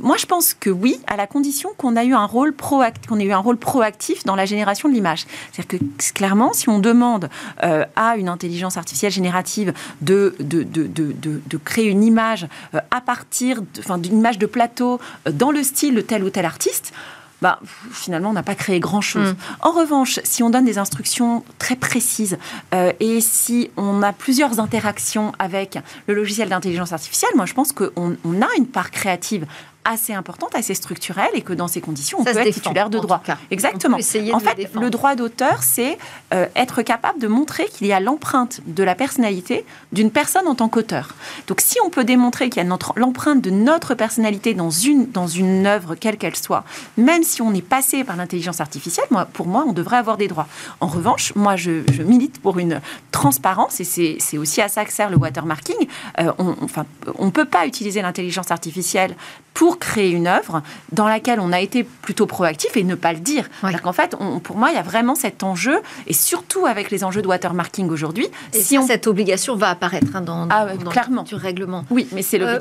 moi, 0.00 0.16
je 0.18 0.26
pense 0.26 0.54
que 0.54 0.70
oui, 0.70 0.98
à 1.06 1.16
la 1.16 1.26
condition 1.26 1.70
qu'on 1.76 1.96
a 1.96 2.04
eu 2.04 2.14
un 2.14 2.24
rôle 2.24 2.52
proactif, 2.52 3.06
qu'on 3.06 3.18
ait 3.18 3.24
eu 3.24 3.32
un 3.32 3.38
rôle 3.38 3.56
proactif 3.56 4.24
dans 4.24 4.36
la 4.36 4.46
génération 4.46 4.88
de 4.88 4.94
l'image. 4.94 5.26
C'est-à-dire 5.52 5.78
que 5.78 6.12
clairement, 6.14 6.52
si 6.52 6.68
on 6.68 6.78
demande 6.78 7.28
à 7.60 8.16
une 8.16 8.28
intelligence 8.28 8.76
artificielle 8.76 9.12
générative 9.12 9.72
de, 10.00 10.34
de, 10.40 10.62
de, 10.62 10.86
de, 10.86 11.14
de 11.46 11.56
créer 11.58 11.86
une 11.86 12.04
image 12.04 12.46
à 12.90 13.00
partir 13.00 13.62
d'une 13.98 14.18
image 14.18 14.38
de 14.38 14.46
plateau 14.46 15.00
dans 15.30 15.50
le 15.50 15.62
style 15.62 15.94
de 15.94 16.00
tel 16.00 16.24
ou 16.24 16.30
tel 16.30 16.44
artiste, 16.44 16.92
bah, 17.42 17.60
finalement, 17.92 18.30
on 18.30 18.34
n'a 18.34 18.42
pas 18.42 18.54
créé 18.54 18.80
grand-chose. 18.80 19.32
Mm. 19.32 19.36
En 19.60 19.70
revanche, 19.72 20.20
si 20.24 20.42
on 20.42 20.50
donne 20.50 20.64
des 20.64 20.78
instructions 20.78 21.44
très 21.58 21.76
précises 21.76 22.38
euh, 22.74 22.92
et 23.00 23.20
si 23.20 23.70
on 23.76 24.02
a 24.02 24.12
plusieurs 24.12 24.58
interactions 24.58 25.32
avec 25.38 25.78
le 26.06 26.14
logiciel 26.14 26.48
d'intelligence 26.48 26.92
artificielle, 26.92 27.32
moi, 27.36 27.46
je 27.46 27.54
pense 27.54 27.72
qu'on 27.72 28.16
on 28.24 28.42
a 28.42 28.48
une 28.56 28.66
part 28.66 28.90
créative 28.90 29.46
assez 29.86 30.12
importante, 30.12 30.54
assez 30.54 30.74
structurelle, 30.74 31.30
et 31.34 31.42
que 31.42 31.52
dans 31.52 31.68
ces 31.68 31.80
conditions, 31.80 32.18
on 32.20 32.24
peut 32.24 32.36
être 32.36 32.52
titulaire 32.52 32.90
de 32.90 32.98
droit. 32.98 33.22
Exactement. 33.50 33.96
En 33.96 34.40
fait, 34.40 34.68
le 34.74 34.90
droit 34.90 35.14
d'auteur, 35.14 35.62
c'est 35.62 35.96
euh, 36.34 36.46
être 36.56 36.82
capable 36.82 37.20
de 37.20 37.28
montrer 37.28 37.66
qu'il 37.66 37.86
y 37.86 37.92
a 37.92 38.00
l'empreinte 38.00 38.60
de 38.66 38.82
la 38.82 38.94
personnalité 38.94 39.64
d'une 39.92 40.10
personne 40.10 40.48
en 40.48 40.54
tant 40.54 40.68
qu'auteur. 40.68 41.14
Donc, 41.46 41.60
si 41.60 41.78
on 41.84 41.90
peut 41.90 42.04
démontrer 42.04 42.50
qu'il 42.50 42.62
y 42.62 42.66
a 42.66 42.78
l'empreinte 42.96 43.40
de 43.40 43.50
notre 43.50 43.94
personnalité 43.94 44.54
dans 44.54 44.70
une, 44.70 45.08
dans 45.10 45.28
une 45.28 45.66
œuvre, 45.66 45.94
quelle 45.94 46.16
qu'elle 46.16 46.36
soit, 46.36 46.64
même 46.96 47.22
si 47.22 47.40
on 47.40 47.54
est 47.54 47.62
passé 47.62 48.02
par 48.02 48.16
l'intelligence 48.16 48.60
artificielle, 48.60 49.06
moi, 49.10 49.24
pour 49.24 49.46
moi, 49.46 49.64
on 49.66 49.72
devrait 49.72 49.98
avoir 49.98 50.16
des 50.16 50.28
droits. 50.28 50.48
En 50.80 50.88
revanche, 50.88 51.32
moi, 51.36 51.56
je, 51.56 51.82
milite 52.02 52.40
pour 52.40 52.58
une 52.58 52.80
transparence, 53.12 53.80
et 53.80 53.84
c'est 54.18 54.38
aussi 54.38 54.60
à 54.60 54.68
ça 54.68 54.84
que 54.84 54.92
sert 54.92 55.10
le 55.10 55.16
watermarking. 55.16 55.88
Euh, 56.20 56.32
on, 56.38 56.56
enfin, 56.62 56.86
on 57.18 57.26
ne 57.26 57.30
peut 57.30 57.44
pas 57.44 57.66
utiliser 57.66 58.02
l'intelligence 58.02 58.50
artificielle 58.50 59.14
pour 59.54 59.75
créer 59.76 60.10
une 60.10 60.26
œuvre 60.26 60.62
dans 60.92 61.08
laquelle 61.08 61.40
on 61.40 61.52
a 61.52 61.60
été 61.60 61.84
plutôt 61.84 62.26
proactif 62.26 62.76
et 62.76 62.84
ne 62.84 62.94
pas 62.94 63.12
le 63.12 63.20
dire. 63.20 63.48
Ouais. 63.62 63.72
qu'en 63.82 63.92
fait, 63.92 64.16
pour 64.42 64.56
moi, 64.56 64.70
il 64.70 64.74
y 64.74 64.78
a 64.78 64.82
vraiment 64.82 65.14
cet 65.14 65.42
enjeu, 65.42 65.80
et 66.06 66.12
surtout 66.12 66.66
avec 66.66 66.90
les 66.90 67.04
enjeux 67.04 67.22
de 67.22 67.28
watermarking 67.28 67.88
aujourd'hui. 67.90 68.28
Si 68.52 68.78
on... 68.78 68.86
cette 68.86 69.06
obligation 69.06 69.56
va 69.56 69.70
apparaître 69.70 70.14
hein, 70.14 70.20
dans, 70.20 70.48
ah, 70.50 70.68
clairement. 70.90 71.22
du 71.22 71.34
règlement. 71.34 71.84
Oui, 71.90 72.08
mais 72.12 72.22
c'est 72.22 72.40
euh, 72.40 72.58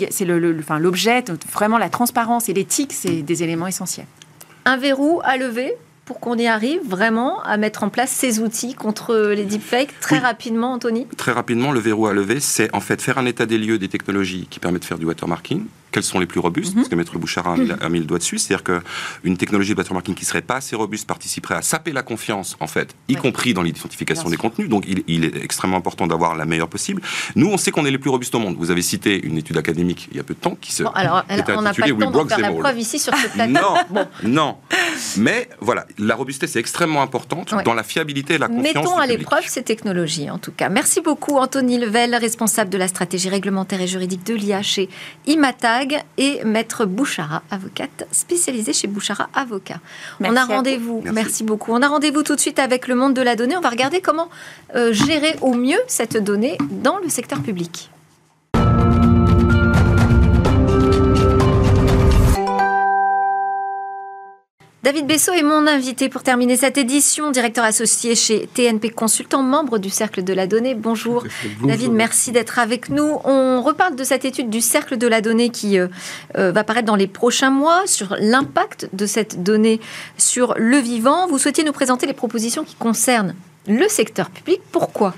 l'objet, 0.79 1.23
le, 1.27 1.35
vraiment 1.51 1.77
la 1.77 1.89
transparence 1.89 2.49
et 2.49 2.53
l'éthique, 2.53 2.93
c'est 2.93 3.21
des 3.21 3.43
éléments 3.43 3.67
essentiels. 3.67 4.07
Un 4.65 4.77
verrou 4.77 5.21
à 5.23 5.37
lever 5.37 5.75
pour 6.05 6.19
qu'on 6.19 6.37
y 6.37 6.47
arrive 6.47 6.81
vraiment 6.87 7.41
à 7.43 7.57
mettre 7.57 7.83
en 7.83 7.89
place 7.89 8.11
ces 8.11 8.39
outils 8.39 8.75
contre 8.75 9.15
les 9.35 9.43
deepfakes 9.43 9.99
très 9.99 10.19
rapidement, 10.19 10.73
Anthony? 10.73 11.07
Très 11.17 11.31
rapidement, 11.31 11.71
le 11.71 11.79
verrou 11.79 12.07
à 12.07 12.13
lever, 12.13 12.39
c'est 12.39 12.73
en 12.75 12.79
fait 12.79 13.01
faire 13.01 13.17
un 13.17 13.25
état 13.25 13.45
des 13.45 13.57
lieux 13.57 13.79
des 13.79 13.89
technologies 13.89 14.47
qui 14.49 14.59
permettent 14.59 14.83
de 14.83 14.87
faire 14.87 14.99
du 14.99 15.05
watermarking, 15.05 15.65
quelles 15.95 16.03
sont 16.03 16.19
les 16.19 16.25
plus 16.25 16.41
robustes, 16.41 16.71
mhm. 16.71 16.81
parce 16.81 16.89
que 16.89 16.95
Maître 16.95 17.17
Bouchard 17.17 17.47
a, 17.47 17.89
mis, 17.89 17.99
le 17.99 18.05
doigt 18.05 18.17
dessus, 18.17 18.37
c'est-à-dire 18.37 18.65
qu'une 18.65 19.37
technologie 19.37 19.73
de 19.73 19.77
watermarking 19.77 20.13
qui 20.13 20.25
serait 20.25 20.41
pas 20.41 20.55
assez 20.55 20.75
robuste 20.75 21.07
participerait 21.07 21.55
à 21.55 21.61
saper 21.61 21.93
la 21.93 22.03
confiance, 22.03 22.57
en 22.59 22.67
fait, 22.67 22.93
y 23.07 23.15
compris 23.15 23.53
dans 23.53 23.61
l'identification 23.61 24.29
des 24.29 24.35
contenus, 24.35 24.67
donc 24.67 24.83
il, 24.87 25.23
est 25.23 25.41
extrêmement 25.41 25.77
important 25.77 26.05
d'avoir 26.05 26.35
la 26.35 26.43
meilleure 26.43 26.67
possible. 26.67 27.01
Nous, 27.37 27.47
on 27.47 27.55
sait 27.55 27.71
qu'on 27.71 27.85
est 27.85 27.91
les 27.91 27.97
plus 27.97 28.09
robustes 28.09 28.35
au 28.35 28.39
monde. 28.39 28.57
Vous 28.59 28.71
avez 28.71 28.81
cité 28.81 29.25
une 29.25 29.37
étude 29.37 29.57
académique 29.57 30.09
il 30.11 30.17
y 30.17 30.19
a 30.19 30.23
peu 30.23 30.33
de 30.33 30.39
temps 30.39 30.57
qui 30.59 30.73
se 30.73 30.83
bon, 30.83 30.89
alors, 30.89 31.23
on 31.29 31.61
n'a 31.61 31.73
pas 31.73 31.87
le 31.87 31.97
temps 31.97 32.25
de 32.25 32.29
faire 32.29 32.39
la 32.39 32.51
preuve 32.51 32.77
ici 32.77 32.99
sur 32.99 33.15
ce 33.15 33.27
plateau. 33.27 33.53
non, 33.53 33.75
bon. 33.89 34.05
non, 34.23 34.57
mais 35.15 35.47
voilà, 35.61 35.85
la 35.97 36.15
robustesse 36.15 36.57
est 36.57 36.59
extrêmement 36.59 37.03
importante 37.03 37.55
dans 37.63 37.73
la 37.73 37.83
fiabilité 37.83 38.33
et 38.33 38.37
la 38.37 38.49
confiance. 38.49 38.75
Mettons 38.75 38.97
à 38.97 39.07
l'épreuve 39.07 39.45
ces 39.47 39.63
technologies, 39.63 40.29
en 40.29 40.39
tout 40.39 40.51
cas. 40.51 40.67
Merci 40.67 40.99
beaucoup, 40.99 41.37
Anthony 41.37 41.77
Level, 41.77 42.15
responsable 42.15 42.69
de 42.69 42.77
la 42.77 42.89
stratégie 42.89 43.29
réglementaire 43.29 43.79
et 43.79 43.87
juridique 43.87 44.25
de 44.25 44.33
l'IA 44.33 44.61
chez 44.61 44.89
Imatag 45.25 45.84
et 46.17 46.43
Maître 46.43 46.85
Bouchara, 46.85 47.43
avocate 47.51 48.07
spécialisée 48.11 48.73
chez 48.73 48.87
Bouchara 48.87 49.29
Avocat. 49.33 49.79
on 50.21 50.35
a 50.35 50.45
rendez-vous, 50.45 51.03
merci. 51.11 51.43
beaucoup. 51.43 51.71
On 51.73 51.81
a 51.81 51.87
rendez-vous 51.87 52.23
tout 52.23 52.35
de 52.35 52.39
suite 52.39 52.59
avec 52.59 52.87
le 52.87 52.95
monde 52.95 53.13
de 53.13 53.21
la 53.21 53.35
donnée. 53.35 53.57
On 53.57 53.61
va 53.61 53.69
regarder 53.69 54.01
comment 54.01 54.29
euh, 54.75 54.93
gérer 54.93 55.35
au 55.41 55.53
mieux 55.53 55.79
cette 55.87 56.17
donnée 56.17 56.57
dans 56.69 56.97
le 56.97 57.09
secteur 57.09 57.41
public. 57.41 57.89
David 64.85 65.07
Bessot 65.07 65.31
est 65.31 65.41
mon 65.41 65.65
invité 65.65 66.09
pour 66.09 66.21
terminer 66.21 66.57
cette 66.57 66.77
édition, 66.77 67.31
directeur 67.31 67.65
associé 67.65 68.13
chez 68.13 68.45
TNP 68.45 68.91
Consultant, 68.91 69.41
membre 69.41 69.79
du 69.79 69.89
Cercle 69.89 70.23
de 70.23 70.31
la 70.31 70.45
Donnée. 70.45 70.75
Bonjour. 70.75 71.23
David, 71.63 71.91
merci 71.91 72.31
d'être 72.31 72.59
avec 72.59 72.89
nous. 72.89 73.17
On 73.23 73.63
reparle 73.63 73.95
de 73.95 74.03
cette 74.03 74.25
étude 74.25 74.51
du 74.51 74.61
Cercle 74.61 74.99
de 74.99 75.07
la 75.07 75.21
Donnée 75.21 75.49
qui 75.49 75.79
euh, 75.79 75.87
euh, 76.37 76.51
va 76.51 76.63
paraître 76.63 76.85
dans 76.85 76.95
les 76.95 77.07
prochains 77.07 77.49
mois 77.49 77.87
sur 77.87 78.15
l'impact 78.19 78.87
de 78.93 79.07
cette 79.07 79.41
donnée 79.41 79.81
sur 80.19 80.53
le 80.55 80.77
vivant. 80.77 81.25
Vous 81.25 81.39
souhaitiez 81.39 81.63
nous 81.63 81.73
présenter 81.73 82.05
les 82.05 82.13
propositions 82.13 82.63
qui 82.63 82.75
concernent 82.75 83.33
le 83.65 83.87
secteur 83.89 84.29
public. 84.29 84.61
Pourquoi? 84.71 85.15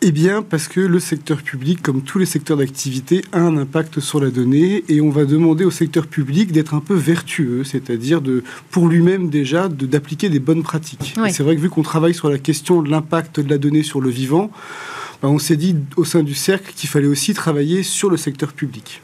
Eh 0.00 0.12
bien, 0.12 0.42
parce 0.42 0.68
que 0.68 0.80
le 0.80 1.00
secteur 1.00 1.42
public, 1.42 1.82
comme 1.82 2.02
tous 2.02 2.18
les 2.18 2.26
secteurs 2.26 2.56
d'activité, 2.56 3.22
a 3.32 3.40
un 3.40 3.56
impact 3.56 3.98
sur 3.98 4.20
la 4.20 4.30
donnée 4.30 4.84
et 4.88 5.00
on 5.00 5.10
va 5.10 5.24
demander 5.24 5.64
au 5.64 5.72
secteur 5.72 6.06
public 6.06 6.52
d'être 6.52 6.74
un 6.74 6.80
peu 6.80 6.94
vertueux, 6.94 7.64
c'est-à-dire 7.64 8.20
de, 8.20 8.44
pour 8.70 8.86
lui-même 8.86 9.28
déjà, 9.28 9.68
d'appliquer 9.68 10.28
des 10.28 10.38
bonnes 10.38 10.62
pratiques. 10.62 11.14
C'est 11.30 11.42
vrai 11.42 11.56
que 11.56 11.60
vu 11.60 11.68
qu'on 11.68 11.82
travaille 11.82 12.14
sur 12.14 12.30
la 12.30 12.38
question 12.38 12.80
de 12.80 12.90
l'impact 12.90 13.40
de 13.40 13.50
la 13.50 13.58
donnée 13.58 13.82
sur 13.82 14.00
le 14.00 14.08
vivant, 14.08 14.52
ben, 15.20 15.30
on 15.30 15.40
s'est 15.40 15.56
dit 15.56 15.74
au 15.96 16.04
sein 16.04 16.22
du 16.22 16.34
cercle 16.34 16.72
qu'il 16.76 16.88
fallait 16.88 17.08
aussi 17.08 17.34
travailler 17.34 17.82
sur 17.82 18.08
le 18.08 18.16
secteur 18.16 18.52
public. 18.52 19.02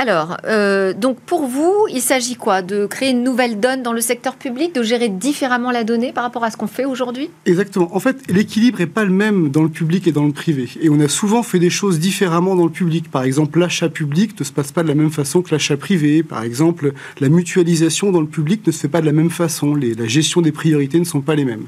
Alors, 0.00 0.36
euh, 0.44 0.92
donc 0.92 1.18
pour 1.18 1.48
vous, 1.48 1.74
il 1.92 2.00
s'agit 2.00 2.36
quoi? 2.36 2.62
De 2.62 2.86
créer 2.86 3.10
une 3.10 3.24
nouvelle 3.24 3.58
donne 3.58 3.82
dans 3.82 3.92
le 3.92 4.00
secteur 4.00 4.36
public, 4.36 4.72
de 4.72 4.84
gérer 4.84 5.08
différemment 5.08 5.72
la 5.72 5.82
donnée 5.82 6.12
par 6.12 6.22
rapport 6.22 6.44
à 6.44 6.52
ce 6.52 6.56
qu'on 6.56 6.68
fait 6.68 6.84
aujourd'hui? 6.84 7.30
Exactement. 7.46 7.88
En 7.92 7.98
fait, 7.98 8.16
l'équilibre 8.28 8.78
n'est 8.78 8.86
pas 8.86 9.02
le 9.02 9.10
même 9.10 9.48
dans 9.48 9.64
le 9.64 9.68
public 9.68 10.06
et 10.06 10.12
dans 10.12 10.24
le 10.24 10.30
privé. 10.30 10.68
Et 10.80 10.88
on 10.88 11.00
a 11.00 11.08
souvent 11.08 11.42
fait 11.42 11.58
des 11.58 11.68
choses 11.68 11.98
différemment 11.98 12.54
dans 12.54 12.66
le 12.66 12.70
public. 12.70 13.10
Par 13.10 13.24
exemple, 13.24 13.58
l'achat 13.58 13.88
public 13.88 14.38
ne 14.38 14.44
se 14.44 14.52
passe 14.52 14.70
pas 14.70 14.84
de 14.84 14.88
la 14.88 14.94
même 14.94 15.10
façon 15.10 15.42
que 15.42 15.50
l'achat 15.50 15.76
privé. 15.76 16.22
Par 16.22 16.44
exemple, 16.44 16.92
la 17.18 17.28
mutualisation 17.28 18.12
dans 18.12 18.20
le 18.20 18.28
public 18.28 18.64
ne 18.68 18.70
se 18.70 18.78
fait 18.78 18.86
pas 18.86 19.00
de 19.00 19.06
la 19.06 19.12
même 19.12 19.30
façon. 19.30 19.74
La 19.74 20.06
gestion 20.06 20.42
des 20.42 20.52
priorités 20.52 21.00
ne 21.00 21.04
sont 21.06 21.22
pas 21.22 21.34
les 21.34 21.44
mêmes. 21.44 21.64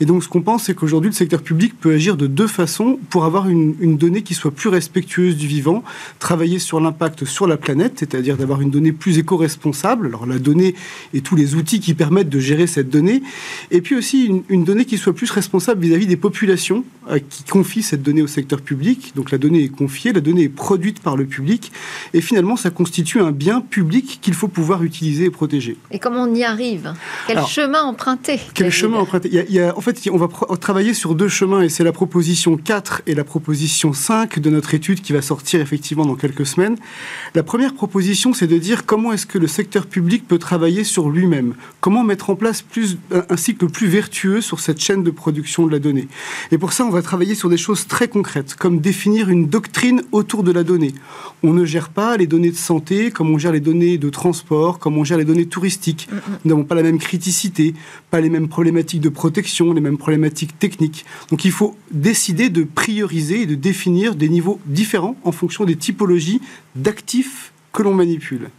Et 0.00 0.04
donc, 0.04 0.24
ce 0.24 0.28
qu'on 0.28 0.42
pense, 0.42 0.64
c'est 0.64 0.74
qu'aujourd'hui, 0.74 1.10
le 1.10 1.16
secteur 1.16 1.42
public 1.42 1.78
peut 1.78 1.94
agir 1.94 2.16
de 2.16 2.26
deux 2.26 2.48
façons 2.48 2.98
pour 3.08 3.24
avoir 3.24 3.48
une, 3.48 3.76
une 3.78 3.96
donnée 3.96 4.22
qui 4.22 4.34
soit 4.34 4.50
plus 4.50 4.68
respectueuse 4.68 5.36
du 5.36 5.46
vivant, 5.46 5.84
travailler 6.18 6.58
sur 6.58 6.80
l'impact 6.80 7.24
sur 7.24 7.46
la 7.46 7.56
planète, 7.68 7.96
c'est-à-dire 7.98 8.38
d'avoir 8.38 8.62
une 8.62 8.70
donnée 8.70 8.92
plus 8.92 9.18
éco-responsable. 9.18 10.06
Alors 10.06 10.24
la 10.24 10.38
donnée 10.38 10.74
et 11.12 11.20
tous 11.20 11.36
les 11.36 11.54
outils 11.54 11.80
qui 11.80 11.92
permettent 11.92 12.30
de 12.30 12.40
gérer 12.40 12.66
cette 12.66 12.88
donnée, 12.88 13.22
et 13.70 13.82
puis 13.82 13.94
aussi 13.94 14.42
une, 14.48 14.64
donnée 14.64 14.86
qui 14.86 14.96
soit 14.96 15.12
plus 15.12 15.30
responsable 15.30 15.82
vis-à-vis 15.82 16.06
des 16.06 16.16
populations 16.16 16.82
euh, 17.10 17.18
qui 17.18 17.42
confient 17.44 17.82
cette 17.82 18.02
donnée 18.02 18.22
au 18.22 18.26
secteur 18.26 18.62
public. 18.62 19.12
Donc 19.16 19.30
la 19.30 19.36
donnée 19.36 19.64
est 19.64 19.68
confiée, 19.68 20.14
la 20.14 20.22
donnée 20.22 20.44
est 20.44 20.48
produite 20.48 21.00
par 21.00 21.14
le 21.14 21.26
public, 21.26 21.70
et 22.14 22.22
finalement 22.22 22.56
ça 22.56 22.70
constitue 22.70 23.20
un 23.20 23.32
bien 23.32 23.60
public 23.60 24.18
qu'il 24.22 24.32
faut 24.32 24.48
pouvoir 24.48 24.82
utiliser 24.82 25.26
et 25.26 25.30
protéger. 25.30 25.76
Et 25.90 25.98
comment 25.98 26.22
on 26.22 26.34
y 26.34 26.44
arrive? 26.44 26.94
Quel 27.26 27.44
chemin 27.44 27.82
emprunter 27.82 28.40
Quel 28.54 28.72
chemin 28.72 28.96
emprunter? 28.96 29.28
Il 29.30 29.54
y, 29.54 29.60
a, 29.60 29.76
En 29.76 29.82
fait, 29.82 30.08
on 30.10 30.16
va 30.16 30.28
travailler 30.56 30.94
sur 30.94 31.14
deux 31.14 31.28
chemins, 31.28 31.60
et 31.60 31.68
c'est 31.68 31.84
la 31.84 31.92
proposition 31.92 32.56
4 32.56 33.02
et 33.06 33.14
la 33.14 33.24
proposition 33.24 33.92
5 33.92 34.38
de 34.38 34.48
notre 34.48 34.72
étude 34.72 35.02
qui 35.02 35.12
va 35.12 35.20
sortir 35.20 35.60
effectivement 35.60 36.06
dans 36.06 36.16
quelques 36.16 36.46
semaines. 36.46 36.76
La 37.34 37.42
première 37.42 37.57
proposition, 37.66 38.32
c'est 38.32 38.46
de 38.46 38.58
dire 38.58 38.86
comment 38.86 39.12
est-ce 39.12 39.26
que 39.26 39.38
le 39.38 39.46
secteur 39.46 39.86
public 39.86 40.26
peut 40.26 40.38
travailler 40.38 40.84
sur 40.84 41.10
lui-même, 41.10 41.54
comment 41.80 42.04
mettre 42.04 42.30
en 42.30 42.36
place 42.36 42.62
plus, 42.62 42.98
un 43.10 43.36
cycle 43.36 43.68
plus 43.68 43.88
vertueux 43.88 44.40
sur 44.40 44.60
cette 44.60 44.80
chaîne 44.80 45.02
de 45.02 45.10
production 45.10 45.66
de 45.66 45.72
la 45.72 45.78
donnée. 45.78 46.08
Et 46.52 46.58
pour 46.58 46.72
ça, 46.72 46.84
on 46.84 46.90
va 46.90 47.02
travailler 47.02 47.34
sur 47.34 47.48
des 47.48 47.56
choses 47.56 47.86
très 47.86 48.08
concrètes, 48.08 48.54
comme 48.54 48.80
définir 48.80 49.28
une 49.28 49.48
doctrine 49.48 50.02
autour 50.12 50.42
de 50.42 50.52
la 50.52 50.62
donnée. 50.62 50.94
On 51.42 51.52
ne 51.52 51.64
gère 51.64 51.88
pas 51.88 52.16
les 52.16 52.26
données 52.26 52.50
de 52.50 52.56
santé 52.56 53.10
comme 53.10 53.30
on 53.30 53.38
gère 53.38 53.52
les 53.52 53.60
données 53.60 53.98
de 53.98 54.10
transport, 54.10 54.78
comme 54.78 54.96
on 54.96 55.04
gère 55.04 55.18
les 55.18 55.24
données 55.24 55.46
touristiques. 55.46 56.08
Nous 56.44 56.50
n'avons 56.50 56.64
pas 56.64 56.74
la 56.74 56.82
même 56.82 56.98
criticité, 56.98 57.74
pas 58.10 58.20
les 58.20 58.30
mêmes 58.30 58.48
problématiques 58.48 59.00
de 59.00 59.08
protection, 59.08 59.72
les 59.72 59.80
mêmes 59.80 59.98
problématiques 59.98 60.58
techniques. 60.58 61.04
Donc 61.30 61.44
il 61.44 61.52
faut 61.52 61.76
décider 61.90 62.50
de 62.50 62.64
prioriser 62.64 63.42
et 63.42 63.46
de 63.46 63.54
définir 63.54 64.14
des 64.14 64.28
niveaux 64.28 64.60
différents 64.66 65.16
en 65.24 65.32
fonction 65.32 65.64
des 65.64 65.76
typologies 65.76 66.40
d'actifs 66.76 67.47
que 67.78 67.84
l'on 67.84 67.94
manipule. 67.94 68.50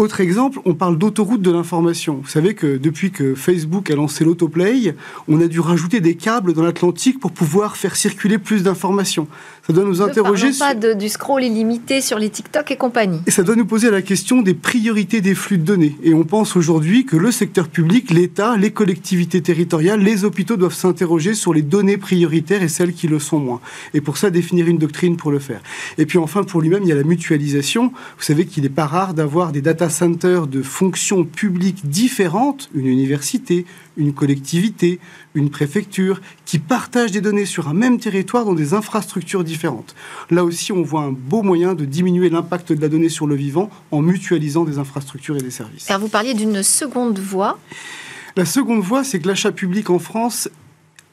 Autre 0.00 0.22
exemple, 0.22 0.60
on 0.64 0.72
parle 0.72 0.96
d'autoroute 0.96 1.42
de 1.42 1.50
l'information. 1.50 2.20
Vous 2.22 2.28
savez 2.30 2.54
que 2.54 2.78
depuis 2.78 3.10
que 3.10 3.34
Facebook 3.34 3.90
a 3.90 3.94
lancé 3.94 4.24
l'autoplay, 4.24 4.96
on 5.28 5.38
a 5.42 5.46
dû 5.46 5.60
rajouter 5.60 6.00
des 6.00 6.14
câbles 6.14 6.54
dans 6.54 6.62
l'Atlantique 6.62 7.20
pour 7.20 7.32
pouvoir 7.32 7.76
faire 7.76 7.94
circuler 7.96 8.38
plus 8.38 8.62
d'informations. 8.62 9.28
Ça 9.66 9.74
doit 9.74 9.84
nous 9.84 10.00
interroger. 10.00 10.48
Ne 10.48 10.58
pas 10.58 10.74
de, 10.74 10.94
du 10.94 11.10
scroll 11.10 11.44
illimité 11.44 12.00
sur 12.00 12.18
les 12.18 12.30
TikTok 12.30 12.70
et 12.70 12.76
compagnie. 12.76 13.20
Et 13.26 13.30
ça 13.30 13.42
doit 13.42 13.56
nous 13.56 13.66
poser 13.66 13.90
la 13.90 14.00
question 14.00 14.40
des 14.40 14.54
priorités 14.54 15.20
des 15.20 15.34
flux 15.34 15.58
de 15.58 15.64
données. 15.64 15.94
Et 16.02 16.14
on 16.14 16.24
pense 16.24 16.56
aujourd'hui 16.56 17.04
que 17.04 17.18
le 17.18 17.30
secteur 17.30 17.68
public, 17.68 18.10
l'État, 18.10 18.56
les 18.56 18.70
collectivités 18.70 19.42
territoriales, 19.42 20.00
les 20.00 20.24
hôpitaux 20.24 20.56
doivent 20.56 20.72
s'interroger 20.72 21.34
sur 21.34 21.52
les 21.52 21.60
données 21.60 21.98
prioritaires 21.98 22.62
et 22.62 22.68
celles 22.68 22.94
qui 22.94 23.06
le 23.06 23.18
sont 23.18 23.38
moins. 23.38 23.60
Et 23.92 24.00
pour 24.00 24.16
ça, 24.16 24.30
définir 24.30 24.66
une 24.66 24.78
doctrine 24.78 25.18
pour 25.18 25.30
le 25.30 25.40
faire. 25.40 25.60
Et 25.98 26.06
puis 26.06 26.16
enfin, 26.16 26.42
pour 26.42 26.62
lui-même, 26.62 26.84
il 26.84 26.88
y 26.88 26.92
a 26.92 26.96
la 26.96 27.04
mutualisation. 27.04 27.92
Vous 28.16 28.24
savez 28.24 28.46
qu'il 28.46 28.62
n'est 28.62 28.70
pas 28.70 28.86
rare 28.86 29.12
d'avoir 29.12 29.52
des 29.52 29.60
data 29.60 29.89
centers 29.90 30.46
de 30.46 30.62
fonctions 30.62 31.24
publiques 31.24 31.88
différentes, 31.88 32.70
une 32.74 32.86
université, 32.86 33.66
une 33.96 34.12
collectivité, 34.12 34.98
une 35.34 35.50
préfecture, 35.50 36.20
qui 36.44 36.58
partagent 36.58 37.12
des 37.12 37.20
données 37.20 37.44
sur 37.44 37.68
un 37.68 37.74
même 37.74 37.98
territoire 37.98 38.44
dans 38.44 38.54
des 38.54 38.74
infrastructures 38.74 39.44
différentes. 39.44 39.94
Là 40.30 40.44
aussi, 40.44 40.72
on 40.72 40.82
voit 40.82 41.02
un 41.02 41.12
beau 41.12 41.42
moyen 41.42 41.74
de 41.74 41.84
diminuer 41.84 42.30
l'impact 42.30 42.72
de 42.72 42.80
la 42.80 42.88
donnée 42.88 43.08
sur 43.08 43.26
le 43.26 43.34
vivant 43.34 43.70
en 43.90 44.02
mutualisant 44.02 44.64
des 44.64 44.78
infrastructures 44.78 45.36
et 45.36 45.42
des 45.42 45.50
services. 45.50 45.90
Alors 45.90 46.00
vous 46.00 46.08
parliez 46.08 46.34
d'une 46.34 46.62
seconde 46.62 47.18
voie. 47.18 47.58
La 48.36 48.44
seconde 48.44 48.82
voie, 48.82 49.04
c'est 49.04 49.18
que 49.18 49.28
l'achat 49.28 49.52
public 49.52 49.90
en 49.90 49.98
France 49.98 50.48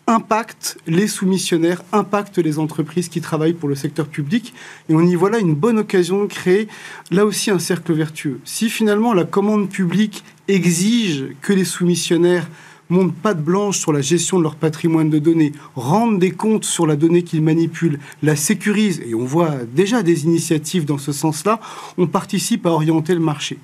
impacte 0.07 0.77
les 0.87 1.07
soumissionnaires, 1.07 1.83
impacte 1.91 2.37
les 2.37 2.59
entreprises 2.59 3.09
qui 3.09 3.19
travaillent 3.19 3.53
pour 3.53 3.69
le 3.69 3.75
secteur 3.75 4.07
public. 4.07 4.53
Et 4.89 4.95
on 4.95 5.01
y 5.01 5.15
voit 5.15 5.29
là 5.29 5.39
une 5.39 5.53
bonne 5.53 5.79
occasion 5.79 6.23
de 6.23 6.27
créer 6.27 6.67
là 7.11 7.25
aussi 7.25 7.51
un 7.51 7.59
cercle 7.59 7.93
vertueux. 7.93 8.39
Si 8.45 8.69
finalement 8.69 9.13
la 9.13 9.25
commande 9.25 9.69
publique 9.69 10.23
exige 10.47 11.27
que 11.41 11.51
les 11.51 11.65
soumissionnaires 11.65 12.47
montent 12.89 13.13
de 13.25 13.41
blanche 13.41 13.79
sur 13.79 13.93
la 13.93 14.01
gestion 14.01 14.37
de 14.37 14.43
leur 14.43 14.55
patrimoine 14.55 15.09
de 15.09 15.19
données, 15.19 15.51
rendent 15.75 16.19
des 16.19 16.31
comptes 16.31 16.65
sur 16.65 16.87
la 16.87 16.95
donnée 16.95 17.23
qu'ils 17.23 17.41
manipulent, 17.41 17.99
la 18.23 18.35
sécurisent, 18.35 19.01
et 19.05 19.13
on 19.13 19.25
voit 19.25 19.55
déjà 19.73 20.03
des 20.03 20.25
initiatives 20.25 20.85
dans 20.85 20.97
ce 20.97 21.11
sens-là, 21.11 21.59
on 21.97 22.07
participe 22.07 22.65
à 22.65 22.69
orienter 22.69 23.13
le 23.13 23.19
marché. 23.19 23.57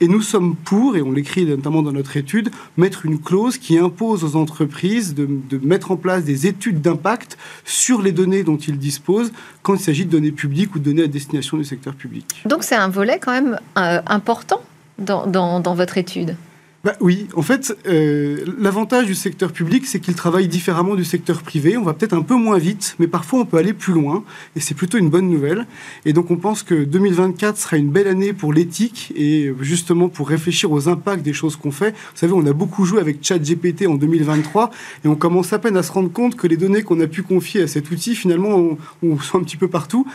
Et 0.00 0.08
nous 0.08 0.22
sommes 0.22 0.56
pour, 0.56 0.96
et 0.96 1.02
on 1.02 1.12
l'écrit 1.12 1.44
notamment 1.44 1.82
dans 1.82 1.92
notre 1.92 2.16
étude, 2.16 2.50
mettre 2.76 3.06
une 3.06 3.18
clause 3.18 3.58
qui 3.58 3.78
impose 3.78 4.24
aux 4.24 4.36
entreprises 4.36 5.14
de, 5.14 5.28
mettre 5.62 5.90
en 5.90 5.96
place 5.96 6.24
des 6.24 6.46
études 6.46 6.80
d'impact 6.80 7.36
sur 7.64 8.02
les 8.02 8.12
données 8.12 8.42
dont 8.42 8.56
ils 8.56 8.78
disposent 8.78 9.32
quand 9.62 9.74
il 9.74 9.80
s'agit 9.80 10.06
de 10.06 10.10
données 10.10 10.32
publiques 10.32 10.74
ou 10.74 10.78
de 10.78 10.84
données 10.84 11.04
à 11.04 11.06
destination 11.06 11.56
du 11.56 11.64
secteur 11.64 11.94
public. 11.94 12.42
Donc 12.46 12.64
c'est 12.64 12.76
un 12.76 12.88
volet 12.88 13.18
quand 13.20 13.32
même 13.32 13.58
euh, 13.78 14.00
important 14.06 14.62
dans, 14.98 15.26
dans 15.26 15.74
votre 15.74 15.98
étude? 15.98 16.36
Bah 16.82 16.94
oui, 17.00 17.26
en 17.36 17.42
fait, 17.42 17.76
euh, 17.86 18.42
l'avantage 18.58 19.04
du 19.04 19.14
secteur 19.14 19.52
public, 19.52 19.84
c'est 19.84 20.00
qu'il 20.00 20.14
travaille 20.14 20.48
différemment 20.48 20.94
du 20.94 21.04
secteur 21.04 21.42
privé. 21.42 21.76
On 21.76 21.82
va 21.82 21.92
peut-être 21.92 22.14
un 22.14 22.22
peu 22.22 22.36
moins 22.36 22.56
vite, 22.56 22.96
mais 22.98 23.06
parfois 23.06 23.40
on 23.40 23.44
peut 23.44 23.58
aller 23.58 23.74
plus 23.74 23.92
loin, 23.92 24.24
et 24.56 24.60
c'est 24.60 24.72
plutôt 24.72 24.96
une 24.96 25.10
bonne 25.10 25.28
nouvelle. 25.28 25.66
Et 26.06 26.14
donc 26.14 26.30
on 26.30 26.36
pense 26.36 26.62
que 26.62 26.84
2024 26.84 27.58
sera 27.58 27.76
une 27.76 27.90
belle 27.90 28.08
année 28.08 28.32
pour 28.32 28.54
l'éthique 28.54 29.12
et 29.14 29.52
justement 29.60 30.08
pour 30.08 30.30
réfléchir 30.30 30.72
aux 30.72 30.88
impacts 30.88 31.22
des 31.22 31.34
choses 31.34 31.54
qu'on 31.56 31.70
fait. 31.70 31.90
Vous 31.90 32.16
savez, 32.16 32.32
on 32.32 32.46
a 32.46 32.54
beaucoup 32.54 32.86
joué 32.86 32.98
avec 32.98 33.22
ChatGPT 33.22 33.86
en 33.86 33.96
2023, 33.96 34.70
et 35.04 35.08
on 35.08 35.16
commence 35.16 35.52
à 35.52 35.58
peine 35.58 35.76
à 35.76 35.82
se 35.82 35.92
rendre 35.92 36.10
compte 36.10 36.34
que 36.34 36.46
les 36.46 36.56
données 36.56 36.82
qu'on 36.82 37.00
a 37.00 37.06
pu 37.06 37.22
confier 37.22 37.60
à 37.60 37.66
cet 37.66 37.90
outil, 37.90 38.14
finalement, 38.14 38.78
on, 39.02 39.18
sont 39.18 39.36
un 39.36 39.42
petit 39.42 39.58
peu 39.58 39.68
partout. 39.68 40.06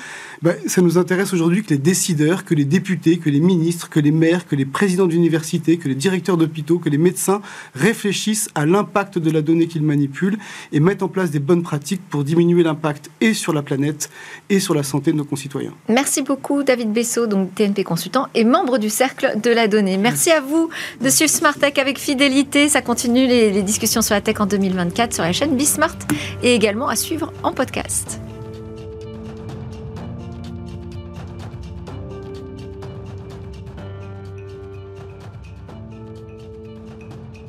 Bah, 0.42 0.54
ça 0.66 0.82
nous 0.82 0.98
intéresse 0.98 1.32
aujourd'hui 1.32 1.62
que 1.62 1.70
les 1.70 1.78
décideurs, 1.78 2.44
que 2.44 2.56
les 2.56 2.66
députés, 2.66 3.20
que 3.20 3.30
les 3.30 3.40
ministres, 3.40 3.88
que 3.88 4.00
les 4.00 4.12
maires, 4.12 4.48
que 4.48 4.56
les 4.56 4.66
présidents 4.66 5.06
d'universités, 5.06 5.78
que 5.78 5.88
les 5.88 5.96
directeurs 5.96 6.38
de 6.38 6.55
que 6.64 6.90
les 6.90 6.98
médecins 6.98 7.42
réfléchissent 7.74 8.50
à 8.56 8.66
l'impact 8.66 9.20
de 9.20 9.32
la 9.32 9.42
donnée 9.42 9.68
qu'ils 9.68 9.84
manipulent 9.84 10.38
et 10.72 10.80
mettent 10.80 11.04
en 11.04 11.08
place 11.08 11.32
des 11.32 11.40
bonnes 11.40 11.64
pratiques 11.64 12.02
pour 12.10 12.24
diminuer 12.24 12.64
l'impact 12.64 13.10
et 13.22 13.34
sur 13.34 13.54
la 13.54 13.62
planète 13.62 14.10
et 14.50 14.60
sur 14.60 14.74
la 14.74 14.84
santé 14.84 15.12
de 15.12 15.18
nos 15.18 15.26
concitoyens. 15.26 15.74
Merci 15.90 16.22
beaucoup 16.22 16.64
David 16.64 16.92
Bessot, 16.92 17.28
donc 17.28 17.54
TNP 17.56 17.84
consultant 17.84 18.28
et 18.34 18.44
membre 18.44 18.78
du 18.78 18.90
Cercle 18.90 19.40
de 19.42 19.50
la 19.52 19.68
Donnée. 19.68 19.98
Merci 19.98 20.32
à 20.32 20.42
vous 20.42 20.70
de 21.02 21.10
suivre 21.10 21.32
Smart 21.32 21.56
Tech 21.56 21.74
avec 21.78 22.00
fidélité. 22.00 22.70
Ça 22.70 22.82
continue 22.82 23.28
les, 23.28 23.52
les 23.52 23.64
discussions 23.64 24.02
sur 24.02 24.16
la 24.16 24.22
tech 24.22 24.40
en 24.40 24.46
2024 24.46 25.14
sur 25.14 25.24
la 25.24 25.34
chaîne 25.34 25.56
Bismart 25.56 25.98
et 26.44 26.54
également 26.54 26.88
à 26.88 26.96
suivre 26.96 27.34
en 27.44 27.52
podcast. 27.52 28.20